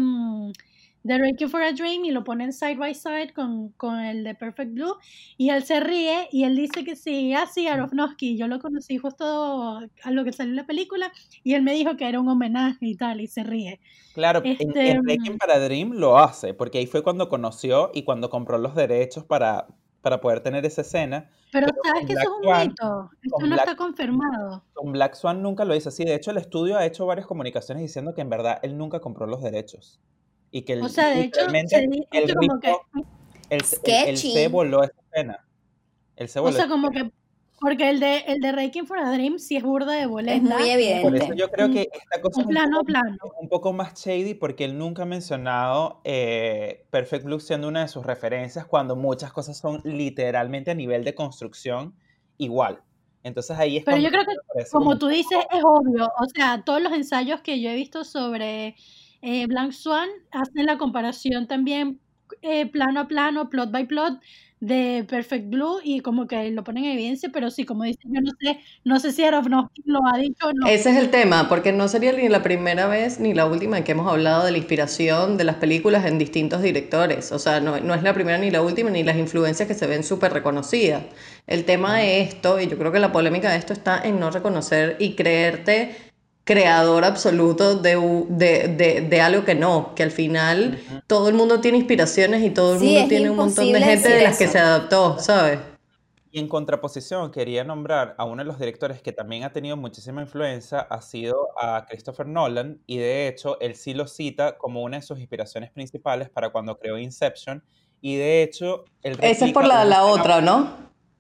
[1.08, 4.24] mm, de Reiki for a Dream y lo ponen side by side con, con el
[4.24, 4.96] de Perfect Blue
[5.38, 9.80] y él se ríe y él dice que sí, así Aronofsky, yo lo conocí justo
[10.04, 11.12] a lo que salió en la película
[11.44, 13.80] y él me dijo que era un homenaje y tal y se ríe.
[14.14, 18.04] Claro, en, Este, en Requiem para Dream lo hace, porque ahí fue cuando conoció y
[18.04, 19.68] cuando compró los derechos para,
[20.02, 21.30] para poder tener esa escena.
[21.52, 24.64] Pero Pero sabes que Black eso es un Swan- mito, esto no Black- está confirmado.
[24.74, 26.04] Con Black Swan nunca lo hizo así.
[26.04, 29.28] De hecho, el estudio ha hecho varias comunicaciones diciendo que en verdad él nunca compró
[29.28, 30.00] los derechos.
[30.52, 32.68] Y que O sea, de hecho, literalmente se dice él como que
[33.50, 35.46] rico- se voló esa escena.
[36.26, 37.12] Se O sea, como que,
[37.60, 40.42] porque el de, el de Requiem for a Dream sí es burda de Es boleta.
[40.42, 41.18] muy Por evidente.
[41.26, 43.18] eso yo creo que esta cosa Un es un plano poco, plano.
[43.42, 47.88] un poco más shady porque él nunca ha mencionado eh, Perfect Blue siendo una de
[47.88, 51.96] sus referencias cuando muchas cosas son literalmente a nivel de construcción
[52.38, 52.82] igual.
[53.24, 56.06] Entonces ahí es Pero yo creo que, como tú dices, es obvio.
[56.20, 58.76] O sea, todos los ensayos que yo he visto sobre
[59.22, 62.00] eh, Black Swan hacen la comparación también
[62.42, 64.20] eh, plano a plano, plot by plot
[64.60, 68.22] de Perfect Blue y como que lo ponen en evidencia, pero sí, como dicen, yo
[68.22, 70.68] no sé, no sé si Aronofsky lo ha dicho o no.
[70.68, 73.84] Ese es el tema, porque no sería ni la primera vez ni la última en
[73.84, 77.32] que hemos hablado de la inspiración de las películas en distintos directores.
[77.32, 79.86] O sea, no, no es la primera ni la última, ni las influencias que se
[79.86, 81.04] ven súper reconocidas.
[81.46, 84.32] El tema de esto, y yo creo que la polémica de esto está en no
[84.32, 85.96] reconocer y creerte
[86.48, 87.96] creador absoluto de,
[88.30, 92.50] de, de, de algo que no, que al final todo el mundo tiene inspiraciones y
[92.50, 95.60] todo el Sí, mundo tiene un montón de gente de las que se adaptó, ¿sabes?
[96.32, 100.22] Y en contraposición, quería nombrar a uno de los directores que también ha tenido muchísima
[100.22, 104.98] influencia, ha sido a Christopher Nolan, y de hecho él sí lo cita como una
[104.98, 107.62] de sus inspiraciones principales para cuando creó Inception,
[108.02, 110.72] y de hecho él Esa es por la, la otra, ¿no?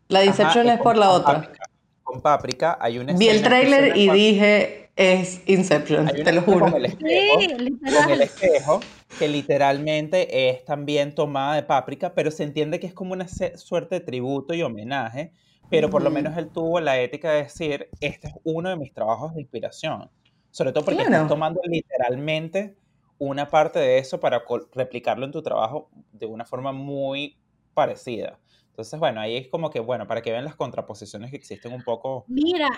[0.07, 1.41] La de Ajá, Inception y es por la otra.
[1.41, 1.69] Paprika.
[2.03, 6.71] Con Paprika hay una Vi el tráiler y cuando- dije, es Inception, te lo juro.
[6.71, 8.79] con el Sí, espejo, con el espejo,
[9.17, 13.95] que literalmente es también tomada de Páprica, pero se entiende que es como una suerte
[13.95, 15.31] de tributo y homenaje,
[15.69, 18.93] pero por lo menos él tuvo la ética de decir, este es uno de mis
[18.93, 20.09] trabajos de inspiración,
[20.49, 21.13] sobre todo porque Claro.
[21.15, 22.75] estás tomando literalmente
[23.19, 24.43] una parte de eso para
[24.73, 27.37] replicarlo en tu trabajo de una forma muy
[27.73, 28.39] parecida.
[28.69, 31.83] Entonces, bueno, ahí es como que, bueno, para que vean las contraposiciones que existen un
[31.83, 32.25] poco.
[32.27, 32.69] Mira,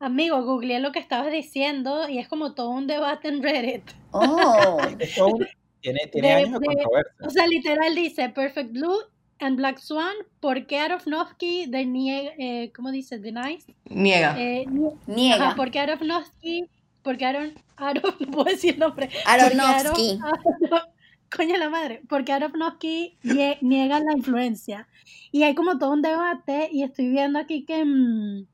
[0.00, 3.82] amigo, googleé lo que estabas diciendo y es como todo un debate en Reddit.
[4.12, 4.78] Oh,
[5.80, 7.26] tiene tiene De- años de de- controversia.
[7.26, 8.98] O sea, literal dice Perfect Blue
[9.38, 13.18] and Black Swan, ¿por qué Aronofsky denie- eh, ¿cómo dice?
[13.18, 13.66] Denies?
[13.84, 14.34] Niega.
[14.38, 15.46] Eh, nie- niega.
[15.48, 16.64] Ajá, porque Aronofsky,
[17.02, 19.06] porque Aaron, Aaron, no puedo decir el nombre.
[19.08, 20.18] Porque Aronofsky.
[20.22, 20.82] Aaron-
[21.36, 24.88] coño la madre, porque Aronofsky nie- niega la influencia.
[25.32, 28.46] Y hay como todo un debate y estoy viendo aquí que, mm,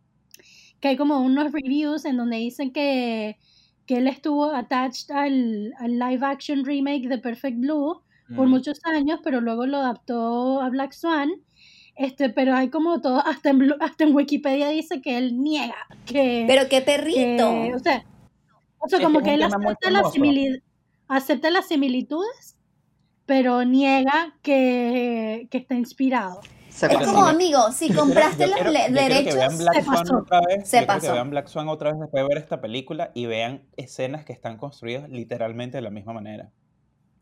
[0.81, 3.39] que hay como unos reviews en donde dicen que,
[3.87, 8.01] que él estuvo attached al, al live action remake de Perfect Blue
[8.35, 8.51] por Mm.
[8.51, 11.31] muchos años, pero luego lo adaptó a Black Swan.
[11.95, 16.45] Este, pero hay como todo, hasta en, hasta en Wikipedia dice que él niega que,
[16.47, 17.49] Pero qué que- perrito.
[17.75, 18.05] o sea,
[18.79, 20.61] o sea, Es como que es él acepta, la simili-
[21.09, 22.59] acepta las similitudes,
[23.25, 26.41] pero niega que, que está inspirado.
[26.77, 30.17] Se Es como, amigo, si compraste yo los derechos, vean Black Se Swan pasó.
[30.19, 30.69] otra vez.
[30.69, 31.01] Se yo pasó.
[31.07, 34.35] que vean Black Swan otra vez después de ver esta película y vean escenas que
[34.35, 36.51] están construidas literalmente de la misma manera.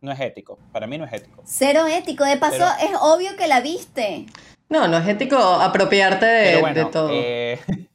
[0.01, 0.59] No es ético.
[0.73, 1.43] Para mí no es ético.
[1.47, 2.25] cero ético.
[2.25, 4.27] De paso, Pero- es obvio que la viste.
[4.69, 7.09] No, no es ético apropiarte de, Pero bueno, de todo.
[7.13, 7.61] eh,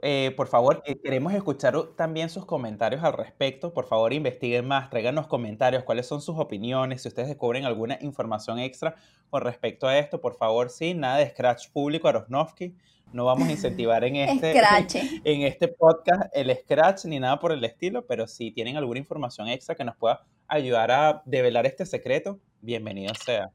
[0.00, 3.72] eh, por favor, eh, queremos escuchar también sus comentarios al respecto.
[3.72, 8.58] Por favor, investiguen más, tráiganos comentarios, cuáles son sus opiniones, si ustedes descubren alguna información
[8.58, 8.94] extra
[9.30, 12.76] con respecto a esto, por favor, sí, nada de scratch público a Rosnovsky.
[13.12, 14.52] No vamos a incentivar en este,
[15.24, 19.48] en este podcast el scratch ni nada por el estilo, pero si tienen alguna información
[19.48, 23.50] extra que nos pueda ayudar a develar este secreto, bienvenido sea.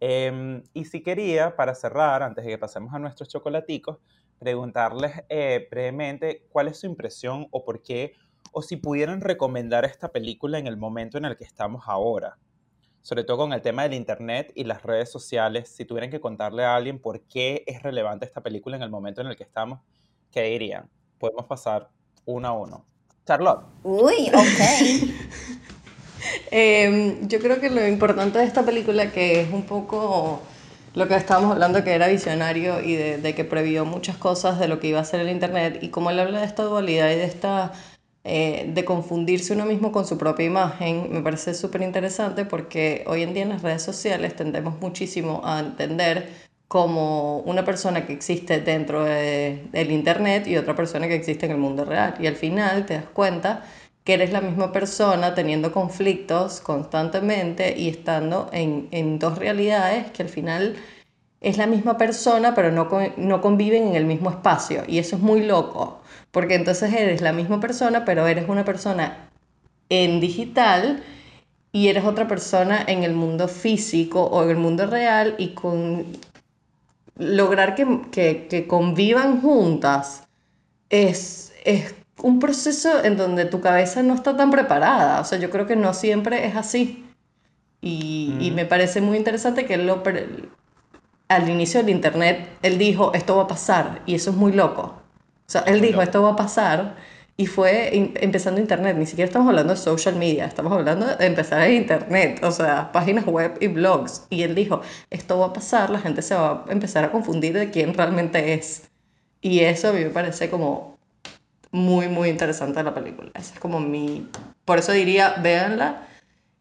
[0.00, 3.98] Em, y si quería, para cerrar, antes de que pasemos a nuestros chocolaticos,
[4.38, 8.12] preguntarles eh, brevemente cuál es su impresión o por qué,
[8.52, 12.38] o si pudieran recomendar esta película en el momento en el que estamos ahora.
[13.02, 16.64] Sobre todo con el tema del internet y las redes sociales, si tuvieran que contarle
[16.64, 19.80] a alguien por qué es relevante esta película en el momento en el que estamos,
[20.30, 20.90] ¿qué dirían?
[21.18, 21.88] Podemos pasar
[22.24, 22.84] uno a uno.
[23.26, 23.64] Charlotte.
[23.82, 25.08] Uy, ok.
[26.50, 30.42] Eh, yo creo que lo importante de esta película, que es un poco
[30.98, 34.80] lo que estábamos hablando, que era visionario y de, que previó muchas cosas de lo
[34.80, 37.24] que iba a ser el Internet, y como él habla de esta dualidad y de
[37.24, 37.72] esta
[38.24, 43.22] eh, de confundirse uno mismo con su propia imagen, me parece súper interesante porque hoy
[43.22, 46.28] en día en las redes sociales tendemos muchísimo a entender
[46.68, 51.52] como una persona que existe dentro de- del Internet y otra persona que existe en
[51.52, 52.14] el mundo real.
[52.20, 53.64] Y al final te das cuenta
[54.08, 60.22] que eres la misma persona teniendo conflictos constantemente y estando en, en dos realidades que
[60.22, 60.76] al final
[61.42, 62.88] es la misma persona, pero no,
[63.18, 64.84] no conviven en el mismo espacio.
[64.88, 66.00] Y eso es muy loco,
[66.32, 69.30] porque entonces eres la misma persona, pero eres una persona
[69.90, 71.04] en digital
[71.72, 76.06] y eres otra persona en el mundo físico o en el mundo real y con
[77.18, 80.24] lograr que, que- que convivan juntas
[80.90, 85.20] es, es un proceso en donde tu cabeza no está tan preparada.
[85.20, 87.04] O sea, yo creo que no siempre es así.
[87.80, 90.02] Y, y me parece muy interesante que él lo,
[91.28, 94.82] al inicio del internet, él dijo, esto va a pasar, y eso es muy loco.
[95.46, 96.02] O sea, él Muy dijo, loco.
[96.04, 96.96] esto va a pasar,
[97.36, 101.26] y fue in- empezando internet, ni siquiera estamos hablando de social media, estamos hablando de
[101.26, 104.26] empezar en internet, o sea, páginas web y blogs.
[104.30, 107.52] Y él dijo, esto va a pasar, la gente se va a empezar a confundir
[107.54, 108.90] de quién realmente es.
[109.40, 110.97] Y eso a mí me parece como
[111.70, 113.30] muy, muy interesante de la película.
[113.34, 114.26] Esa es como mi...
[114.64, 116.08] Por eso diría, véanla,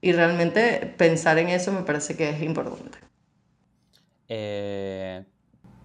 [0.01, 2.97] y realmente pensar en eso me parece que es importante.
[4.27, 5.23] Eh,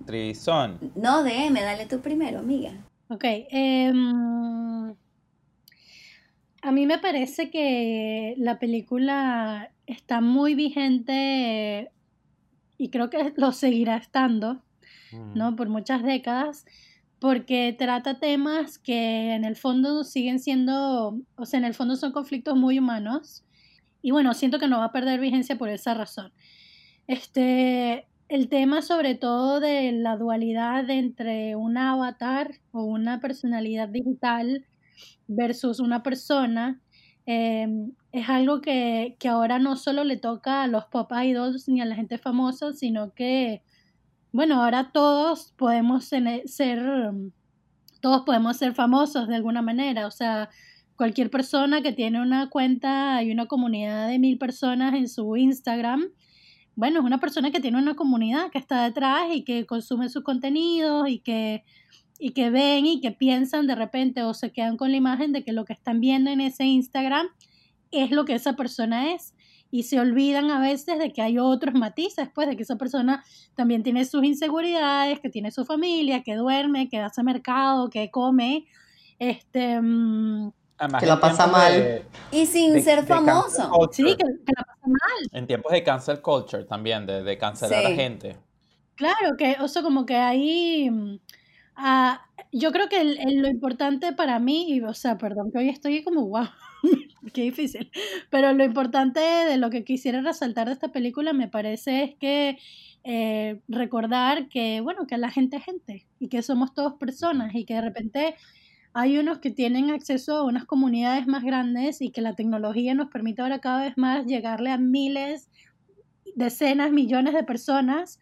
[0.04, 0.78] Trison.
[0.96, 2.72] No, DM, dale tú primero, amiga.
[3.08, 3.24] Ok.
[3.24, 4.94] em,
[6.62, 11.90] a mí me parece que la película está muy vigente
[12.78, 14.62] y creo que lo seguirá estando,
[15.34, 15.56] ¿no?
[15.56, 16.64] Por muchas décadas,
[17.22, 22.10] porque trata temas que en el fondo siguen siendo, o sea, en el fondo son
[22.10, 23.44] conflictos muy humanos.
[24.02, 26.32] Y bueno, siento que no va a perder vigencia por esa razón.
[27.06, 34.66] Este, el tema sobre todo de la dualidad entre un avatar o una personalidad digital
[35.28, 36.80] versus una persona
[37.26, 37.68] eh,
[38.10, 41.84] es algo que, que ahora no solo le toca a los pop idols ni a
[41.84, 43.62] la gente famosa, sino que,
[44.32, 46.80] bueno, ahora todos podemos sene- ser,
[48.00, 50.48] todos podemos ser famosos de alguna manera, o sea,
[50.96, 56.04] cualquier persona que tiene una cuenta y una comunidad de mil personas en su Instagram,
[56.74, 60.22] bueno, es una persona que tiene una comunidad que está detrás y que consume sus
[60.22, 61.64] contenidos y que,
[62.18, 65.44] y que ven y que piensan de repente o se quedan con la imagen de
[65.44, 67.26] que lo que están viendo en ese Instagram
[67.90, 69.34] es lo que esa persona es.
[69.74, 73.24] Y se olvidan a veces de que hay otros matices, pues, de que esa persona
[73.56, 78.66] también tiene sus inseguridades, que tiene su familia, que duerme, que hace mercado, que come.
[79.18, 81.72] Este, mm, Además, Que la pasa mal.
[81.72, 83.70] de- Y sin de- ser de famoso.
[83.92, 85.28] sí, que, que la pasa mal.
[85.32, 87.92] En tiempos de cancel culture también, de, de cancelar Sí.
[87.92, 88.36] a gente.
[88.96, 90.90] Claro, que, o sea, como que ahí,
[91.76, 92.20] ah,
[92.52, 95.68] yo creo que el- el- lo importante para mí, y, o sea, perdón que hoy
[95.70, 96.46] estoy como, wow,
[97.32, 97.90] qué difícil,
[98.30, 102.58] pero lo importante de lo que quisiera resaltar de esta película me parece es que
[103.04, 107.64] eh, recordar que, bueno, que la gente es gente y que somos todos personas y
[107.64, 108.34] que de repente
[108.94, 113.08] hay unos que tienen acceso a unas comunidades más grandes y que la tecnología nos
[113.10, 115.48] permite ahora cada vez más llegarle a miles,
[116.36, 118.20] decenas, millones de personas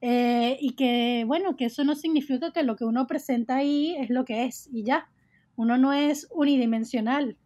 [0.00, 4.10] eh, y que, bueno, que eso no significa que lo que uno presenta ahí es
[4.10, 5.08] lo que es y ya.
[5.56, 7.36] Uno no es unidimensional.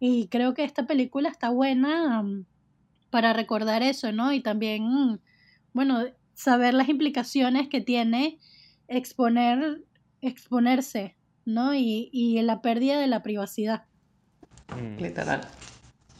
[0.00, 2.44] Y creo que esta película está buena um,
[3.10, 4.32] para recordar eso, ¿no?
[4.32, 5.18] Y también, mm,
[5.72, 6.04] bueno,
[6.34, 8.38] saber las implicaciones que tiene
[8.86, 9.82] exponer,
[10.20, 11.74] exponerse, ¿no?
[11.74, 13.84] Y, y la pérdida de la privacidad.
[14.76, 15.02] Mm.
[15.02, 15.40] Literal.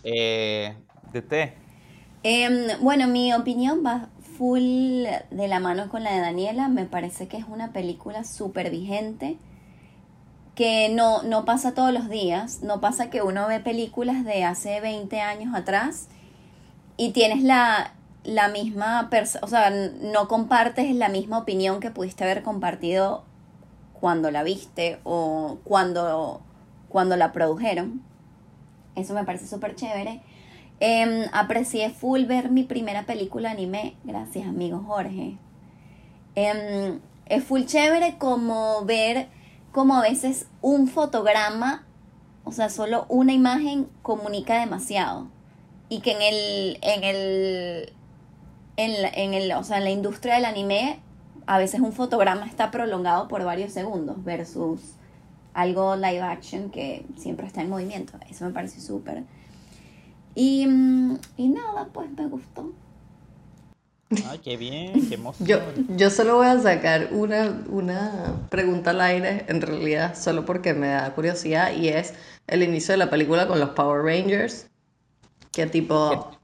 [0.04, 0.74] Eh,
[1.12, 1.54] de té.
[2.22, 4.60] Em, bueno, mi opinión va full
[5.30, 6.68] de la mano con la de Daniela.
[6.68, 9.38] Me parece que es una película súper vigente,
[10.58, 12.62] que no, no pasa todos los días.
[12.64, 16.08] No pasa que uno ve películas de hace 20 años atrás
[16.96, 17.94] y tienes la,
[18.24, 23.24] la misma, perso- o sea, no compartes la misma opinión que pudiste haber compartido
[24.00, 26.40] cuando la viste o cuando,
[26.88, 28.02] cuando la produjeron.
[28.96, 30.22] Eso me parece súper chévere.
[30.80, 33.96] Em, aprecié full ver mi primera película anime.
[34.04, 35.38] Gracias, amigo Jorge.
[36.34, 39.28] Em, es full chévere como ver
[39.72, 41.84] como a veces un fotograma,
[42.44, 45.28] o sea, solo una imagen comunica demasiado.
[45.88, 47.92] Y que en el, en el,
[48.76, 51.00] en la, en el, o sea, en la industria del anime,
[51.46, 54.80] a veces un fotograma está prolongado por varios segundos versus
[55.54, 58.12] algo live action que siempre está en movimiento.
[58.28, 59.24] Eso me parece súper.
[60.34, 62.70] Y, mm, y nada, pues me gustó.
[64.26, 65.46] Ay, qué bien, qué emoción.
[65.46, 65.58] Yo,
[65.96, 70.88] yo solo voy a sacar una, una pregunta al aire, en realidad, solo porque me
[70.88, 72.14] da curiosidad, y es
[72.46, 74.70] el inicio de la película con los Power Rangers.
[75.52, 76.38] Que tipo,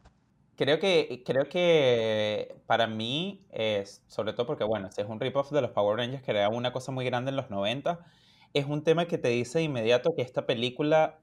[0.57, 5.51] Creo que, creo que para mí, es, sobre todo porque, bueno, si es un rip-off
[5.51, 8.05] de los Power Rangers, que era una cosa muy grande en los 90,
[8.53, 11.19] es un tema que te dice de inmediato que esta película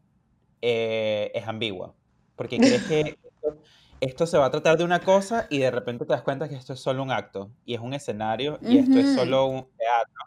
[0.61, 1.93] eh, es ambigua.
[2.35, 3.17] Porque crees que
[4.01, 6.55] esto, se va a tratar de una cosa y de repente te das cuenta que
[6.55, 10.23] esto es solo un acto y es un escenario y esto es solo un teatro.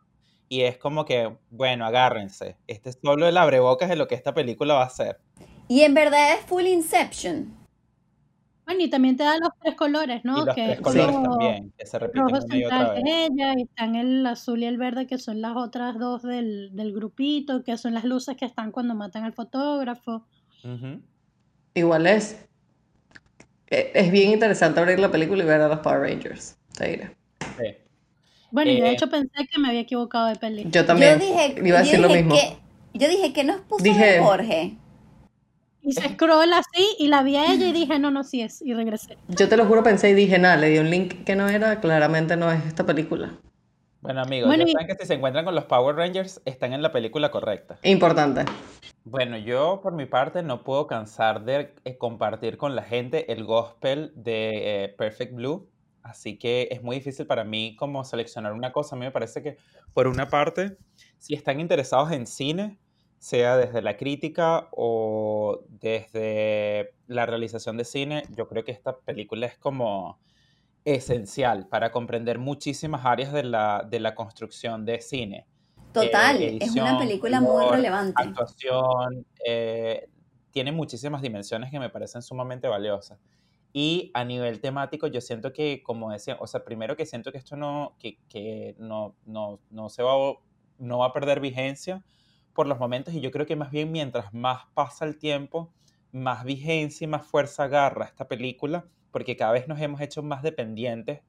[0.49, 2.57] Y es como que, bueno, agárrense.
[2.69, 5.19] Este es solo el abrebocas de lo que esta película va a ser.
[5.69, 7.53] Y en verdad es full Inception.
[8.67, 10.45] Bueno, y también te da los tres colores, Y ¿no?
[10.45, 13.03] los Que tres colores rojo- también, que se repiten rojo una y otra vez.
[13.05, 16.71] es ella, y están el azul y el verde que son las otras dos del,
[16.75, 20.25] del grupito, que son las luces que están cuando matan al fotógrafo.
[20.63, 21.03] Ujú.
[21.75, 22.47] igual es,
[23.95, 27.17] es bien interesante abrir la película y ver a los Power Rangers, te diré.
[27.41, 27.75] Sí.
[28.51, 30.67] Bueno, yo de Eh, hecho pensé que me había equivocado de peli.
[30.71, 32.35] Yo también yo dije, iba a yo decir lo mismo.
[32.35, 32.57] que,
[32.99, 34.77] yo dije que nos puso Dije- Jorge.
[35.87, 38.73] Hice scroll así y la vi a ella y dije, no, no, sí es, y
[38.73, 39.19] regresé.
[39.29, 41.81] Yo te lo juro, pensé y dije, nada, le di un link que no era,
[41.81, 43.33] claramente no es esta película.
[44.05, 46.74] Bueno, amigos, Bueno, ya y- saben que si se encuentran con los Power Rangers, están
[46.74, 47.78] en la película correcta.
[47.85, 48.44] Importante.
[49.02, 53.44] Bueno, yo por mi parte no puedo cansar de eh, compartir con la gente el
[53.44, 55.70] gospel de eh, Perfect Blue,
[56.02, 58.94] así que es muy difícil para mí como seleccionar una cosa.
[58.94, 59.56] A mí me parece que,
[59.94, 60.76] por una parte,
[61.16, 62.78] si están interesados en cine,
[63.18, 69.47] sea desde la crítica o desde la realización de cine, yo creo que esta película
[69.47, 70.18] es como
[70.85, 75.47] esencial para comprender muchísimas áreas de la, de la construcción de cine.
[75.93, 78.23] Total, Eh, es una película muy relevante.
[78.23, 80.09] actuación, eh,
[80.51, 83.19] tiene muchísimas dimensiones que me parecen sumamente valiosas.
[83.73, 87.39] Y a nivel temático, yo siento que, como decía, o sea, primero que siento que
[87.39, 90.35] esto no, que, que no, no, no se va, a-
[90.78, 92.05] no va a perder vigencia
[92.52, 95.73] por los momentos, y yo creo que más bien mientras más pasa el tiempo,
[96.12, 98.85] más vigencia y más fuerza agarra esta película,
[99.15, 101.20] porque cada vez nos hemos hecho más dependientes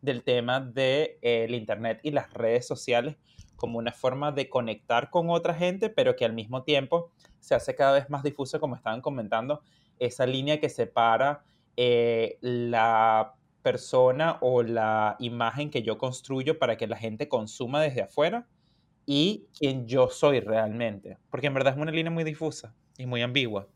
[0.00, 3.16] del tema del Internet y las redes sociales
[3.54, 7.10] como una forma de conectar con otra gente, pero que al mismo tiempo
[7.40, 9.60] se hace cada vez más difusa, como estaban comentando,
[9.98, 11.44] esa línea que separa
[11.76, 18.00] eh, la persona o la imagen que yo construyo para que la gente consuma desde
[18.00, 18.48] afuera
[19.04, 21.18] y quien yo soy realmente.
[21.28, 23.68] Porque en verdad es una línea muy difusa y muy ambigua.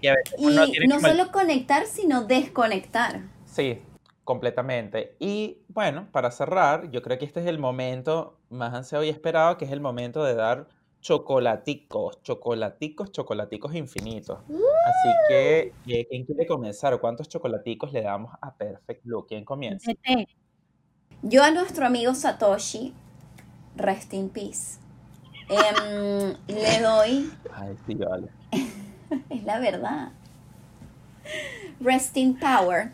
[0.00, 3.22] Y a veces Y uno tiene no solo conectar, sino desconectar.
[3.44, 3.80] Sí,
[4.24, 5.16] completamente.
[5.18, 9.56] Y bueno, para cerrar, yo creo que este es el momento más ansiado y esperado,
[9.56, 10.68] que es el momento de dar
[11.00, 14.38] chocolaticos, chocolaticos, chocolaticos infinitos.
[14.38, 16.92] Así que, eh, ¿quién quiere comenzar?
[16.94, 19.26] ¿O cuántos chocolaticos le damos a Perfect Blue?
[19.26, 19.90] ¿Quién comienza?
[21.22, 22.94] Yo a nuestro amigo Satoshi,
[23.76, 24.78] rest in peace,
[25.48, 28.28] em, le doy, Ay, sí, vale.
[29.30, 30.10] es la verdad,
[31.80, 32.92] rest in power.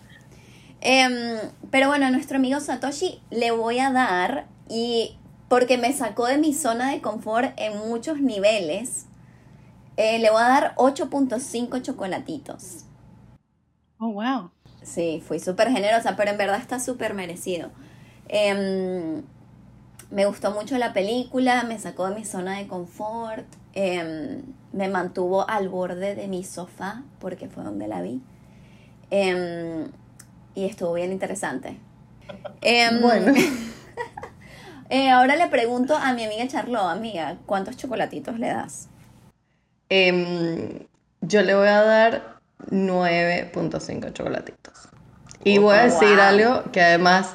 [0.81, 1.39] Em,
[1.71, 5.17] pero bueno, a nuestro amigo Satoshi le voy a dar, y
[5.49, 9.07] porque me sacó de mi zona de confort en muchos niveles,
[9.97, 12.85] eh, le voy a dar 8.5 chocolatitos.
[13.99, 14.51] Oh, wow.
[14.83, 17.71] Sí, fui súper generosa, pero en verdad está súper merecido.
[18.29, 19.23] Em,
[20.11, 24.43] me gustó mucho la película, me sacó de mi zona de confort, em,
[24.77, 28.21] me mantuvo al borde de mi sofá, porque fue donde la vi.
[29.11, 29.89] Em,
[30.55, 31.79] y estuvo bien interesante.
[32.61, 33.33] Em, Bueno.
[34.91, 38.89] eh, ahora le pregunto a mi amiga Charlo, amiga, ¿cuántos chocolatitos le das?
[39.89, 40.81] Em,
[41.23, 42.37] yo le voy a dar
[42.71, 44.89] 9.5 chocolatitos.
[45.45, 46.21] Y voy a decir Wow.
[46.21, 47.35] algo que además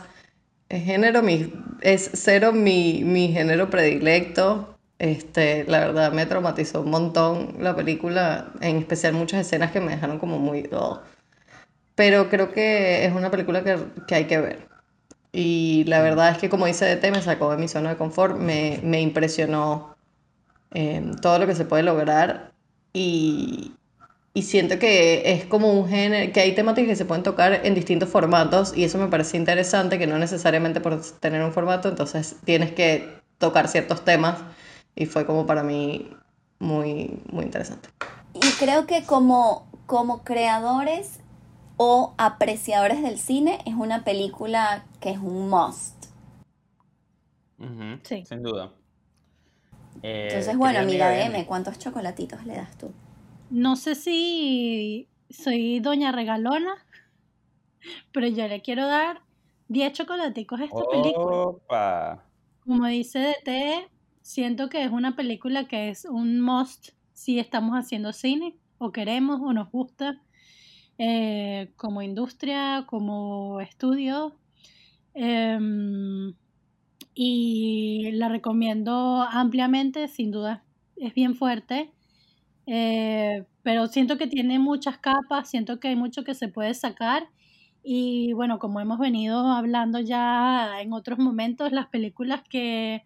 [0.70, 4.71] es género mi, es cero mi, mi género predilecto.
[5.02, 9.94] Este, la verdad me traumatizó un montón la película, en especial muchas escenas que me
[9.94, 10.70] dejaron como muy...
[10.72, 11.00] "Ugh".
[11.96, 14.68] Pero creo que es una película que, que hay que ver.
[15.32, 18.38] Y la verdad es que como dice DT, me sacó de mi zona de confort,
[18.38, 19.96] me, me impresionó
[20.72, 22.52] em, todo lo que se puede lograr
[22.94, 23.74] y,
[24.34, 27.76] y siento que es como un género, que hay temáticas que se pueden tocar en
[27.76, 32.38] distintos formatos y eso me parece interesante, que no necesariamente por tener un formato, entonces
[32.46, 33.10] tienes que
[33.40, 34.38] tocar ciertos temas
[34.96, 36.10] y fue como para mí
[36.60, 37.90] muy, muy interesante.
[38.34, 41.20] Y creo que como, como creadores
[41.78, 46.06] o apreciadores del cine es una película que es un must.
[48.04, 48.26] Sí.
[48.26, 48.72] Sin duda.
[50.02, 52.92] Eh, Entonces, bueno, amiga DM, DM, ¿cuántos chocolatitos le das tú?
[53.50, 56.76] No sé si soy doña regalona,
[58.12, 59.22] pero yo le quiero dar
[59.68, 61.36] 10 chocolaticos a esta película.
[61.36, 62.24] Opa.
[62.66, 63.90] Como dice DT,
[64.32, 69.42] siento que es una película que es un must si estamos haciendo cine, o queremos,
[69.44, 70.22] o nos gusta,
[70.98, 74.36] eh, como industria, como estudio.
[75.14, 76.34] Em,
[77.14, 80.64] y la recomiendo ampliamente, sin duda.
[80.96, 81.92] Es bien fuerte.
[82.68, 87.30] Eh, pero siento que tiene muchas capas, siento que hay mucho que se puede sacar.
[87.84, 93.04] Y bueno, como hemos venido hablando ya en otros momentos, las películas que,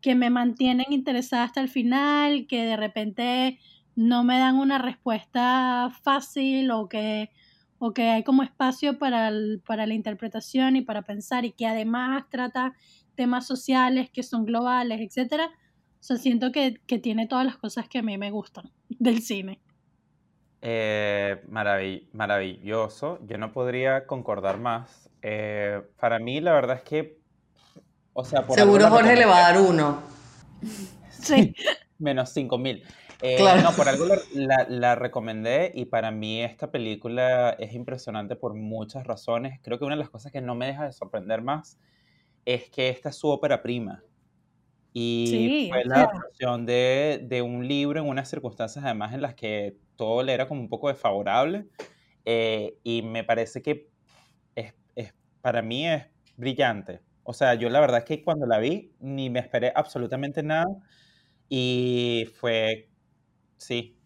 [0.00, 3.58] que me mantienen interesada hasta el final, que de repente
[3.96, 7.30] no me dan una respuesta fácil o que,
[7.78, 11.66] o que hay como espacio para, el- para la interpretación y para pensar y que
[11.66, 12.74] además trata
[13.14, 15.46] temas sociales que son globales, etcétera.
[16.00, 19.20] O sea, siento que, que tiene todas las cosas que a mí me gustan del
[19.22, 19.60] cine.
[20.60, 23.18] Eh, maravi- maravilloso.
[23.26, 25.10] Yo no podría concordar más.
[25.22, 27.22] Eh, para mí, la verdad es que,
[28.20, 30.02] o sea, por Seguro Jorge le va a dar uno.
[31.10, 31.54] Sí.
[31.98, 32.82] Menos 5000.
[33.22, 33.62] Eh, Claro.
[33.62, 38.54] no, por algo la, la- la recomendé y para mí esta película es impresionante por
[38.54, 39.60] muchas razones.
[39.62, 41.78] Creo que una de las cosas que no me deja de sorprender más
[42.44, 44.02] es que esta es su ópera prima.
[44.92, 49.34] Y Sí, fue la adaptación de, de un libro en unas circunstancias además en las
[49.36, 51.66] que todo le era como un poco desfavorable.
[52.24, 53.88] eh, y me parece que
[54.56, 56.04] es, es- para mí es
[56.36, 57.00] brillante.
[57.30, 60.64] O sea, yo la verdad es que cuando la vi ni me esperé absolutamente nada.
[61.50, 62.88] Y fue,
[63.58, 63.98] sí,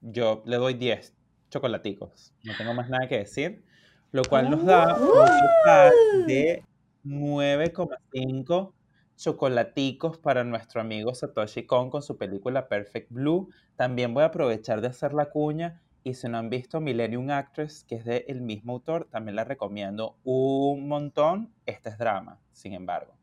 [0.00, 1.14] yo le doy 10
[1.50, 2.32] chocolaticos.
[2.42, 3.66] No tengo más nada que decir.
[4.12, 5.92] Lo cual nos da un total
[6.26, 6.64] de
[7.04, 8.72] 9,5
[9.14, 13.50] chocolaticos para nuestro amigo Satoshi Kon con su película Perfect Blue.
[13.76, 15.82] También voy a aprovechar de hacer la cuña.
[16.06, 20.18] Y si no han visto Millennium Actress, que es del mismo autor, también la recomiendo
[20.22, 21.52] un montón.
[21.64, 23.14] Este es drama, sin embargo.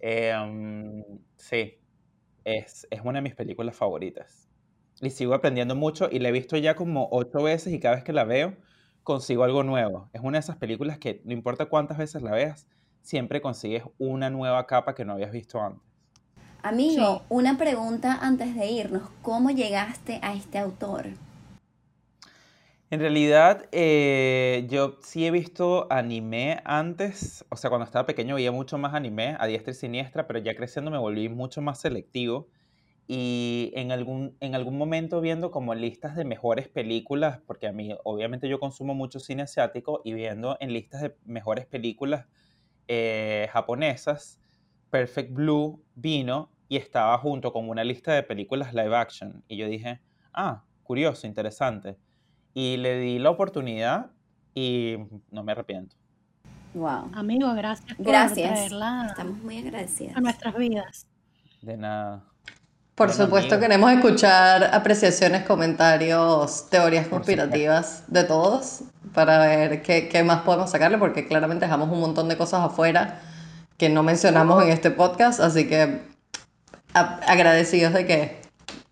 [0.00, 1.04] Em,
[1.36, 1.78] sí,
[2.44, 4.48] es, es una de mis películas favoritas.
[5.00, 8.04] Y sigo aprendiendo mucho y la he visto ya como ocho veces y cada vez
[8.04, 8.56] que la veo
[9.04, 10.10] consigo algo nuevo.
[10.12, 12.66] Es una de esas películas que no importa cuántas veces la veas,
[13.00, 15.82] siempre consigues una nueva capa que no habías visto antes.
[16.62, 17.24] Amigo, Sí.
[17.28, 19.08] una pregunta antes de irnos.
[19.22, 21.06] ¿Cómo llegaste a este autor?
[22.90, 28.50] En realidad, eh, yo sí he visto anime antes, o sea, cuando estaba pequeño veía
[28.50, 32.48] mucho más anime, a diestra y siniestra, pero ya creciendo me volví mucho más selectivo
[33.08, 37.94] y en algún, en algún momento viendo como listas de mejores películas, porque a mí
[38.04, 42.26] obviamente yo consumo mucho cine asiático y viendo en listas de mejores películas
[42.88, 44.40] eh, japonesas,
[44.90, 49.44] Perfect Blue vino y estaba junto con una lista de películas live action.
[49.48, 50.00] Y yo dije,
[50.34, 51.98] ah, curioso, interesante.
[52.58, 54.06] Y le di la oportunidad
[54.52, 54.96] y
[55.30, 55.94] no me arrepiento.
[56.74, 57.08] Wow.
[57.14, 58.50] Amigo, gracias por Gracias.
[58.52, 60.16] traerla Estamos muy agradecidas.
[60.16, 61.06] a nuestras vidas.
[61.62, 62.24] De nada.
[62.96, 63.68] Por Bueno, supuesto, amigo.
[63.68, 68.80] queremos escuchar apreciaciones, comentarios, teorías Por conspirativas de todos
[69.14, 73.20] para ver qué, qué más podemos sacarle, porque claramente dejamos un montón de cosas afuera
[73.76, 76.02] que no mencionamos en este podcast, así que
[76.92, 78.47] agradecidos de que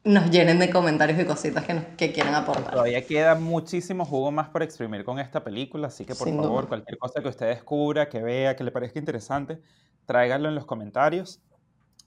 [0.06, 2.70] nos llenen de comentarios y cositas que, nos, que quieran aportar.
[2.70, 6.60] Todavía queda muchísimo jugo más por exprimir con esta película, así que por Sin favor,
[6.60, 6.68] duda.
[6.68, 9.60] cualquier cosa que usted descubra, que vea, que le parezca interesante,
[10.06, 11.40] tráiganlo en los comentarios.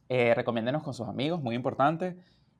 [0.07, 2.15] Eh, recomiéndenos con sus amigos, muy importante.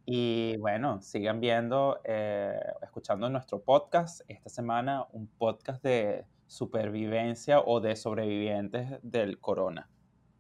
[0.06, 4.22] Y bueno, sigan viendo, eh, escuchando nuestro podcast.
[4.28, 9.88] Esta semana un podcast de supervivencia o de sobrevivientes del corona.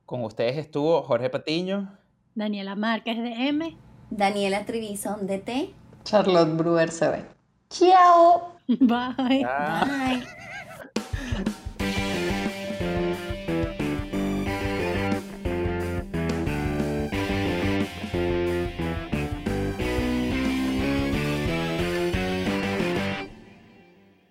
[0.05, 1.97] Con ustedes estuvo Jorge Patiño.
[2.35, 3.77] Daniela Márquez de M.
[4.11, 5.73] Daniela Trivison de T.
[6.03, 7.25] Charlotte Brewer se ve.
[7.69, 8.55] ¡Chao!
[8.67, 9.43] Bye.
[9.43, 10.23] Bye.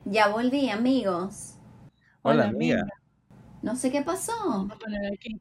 [0.05, 1.55] Ya volví, amigos.
[2.23, 2.81] Hola, Hola, amiga.
[2.81, 2.95] amiga.
[3.63, 4.33] No sé qué pasó.
[4.49, 5.41] Vamos a poner aquí.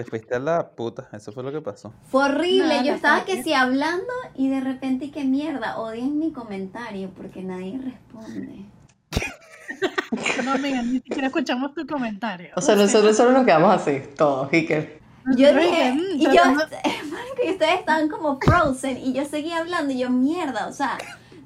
[0.00, 1.92] Te fuiste a la puta, eso fue lo que pasó.
[2.10, 2.68] Fue horrible.
[2.68, 5.78] Nada, Yo estaba que sí hablando y de repente, qué mierda.
[5.78, 8.64] Odien mi comentario porque nadie responde.
[10.44, 12.48] No, amiga, ni siquiera escuchamos tu comentario.
[12.56, 15.00] O sea, nosotros solo nos quedamos así, todos, y que...
[15.36, 16.30] Yo dije, y yo,
[17.44, 20.98] y ustedes estaban como frozen y yo seguía hablando y yo, mierda, o sea,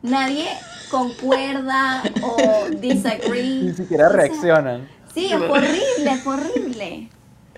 [0.03, 0.47] nadie
[0.91, 3.63] concuerda o disagree.
[3.65, 4.89] Ni siquiera O sea, reaccionan.
[5.13, 7.11] Sí, fue horrible, fue horrible.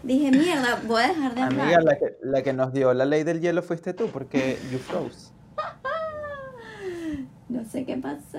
[0.06, 1.82] Dije, mierda, voy a dejar de Amiga, hablar.
[1.84, 5.32] la que, la que nos dio la ley del hielo fuiste tú, porque you froze.
[7.48, 8.38] No sé qué pasó.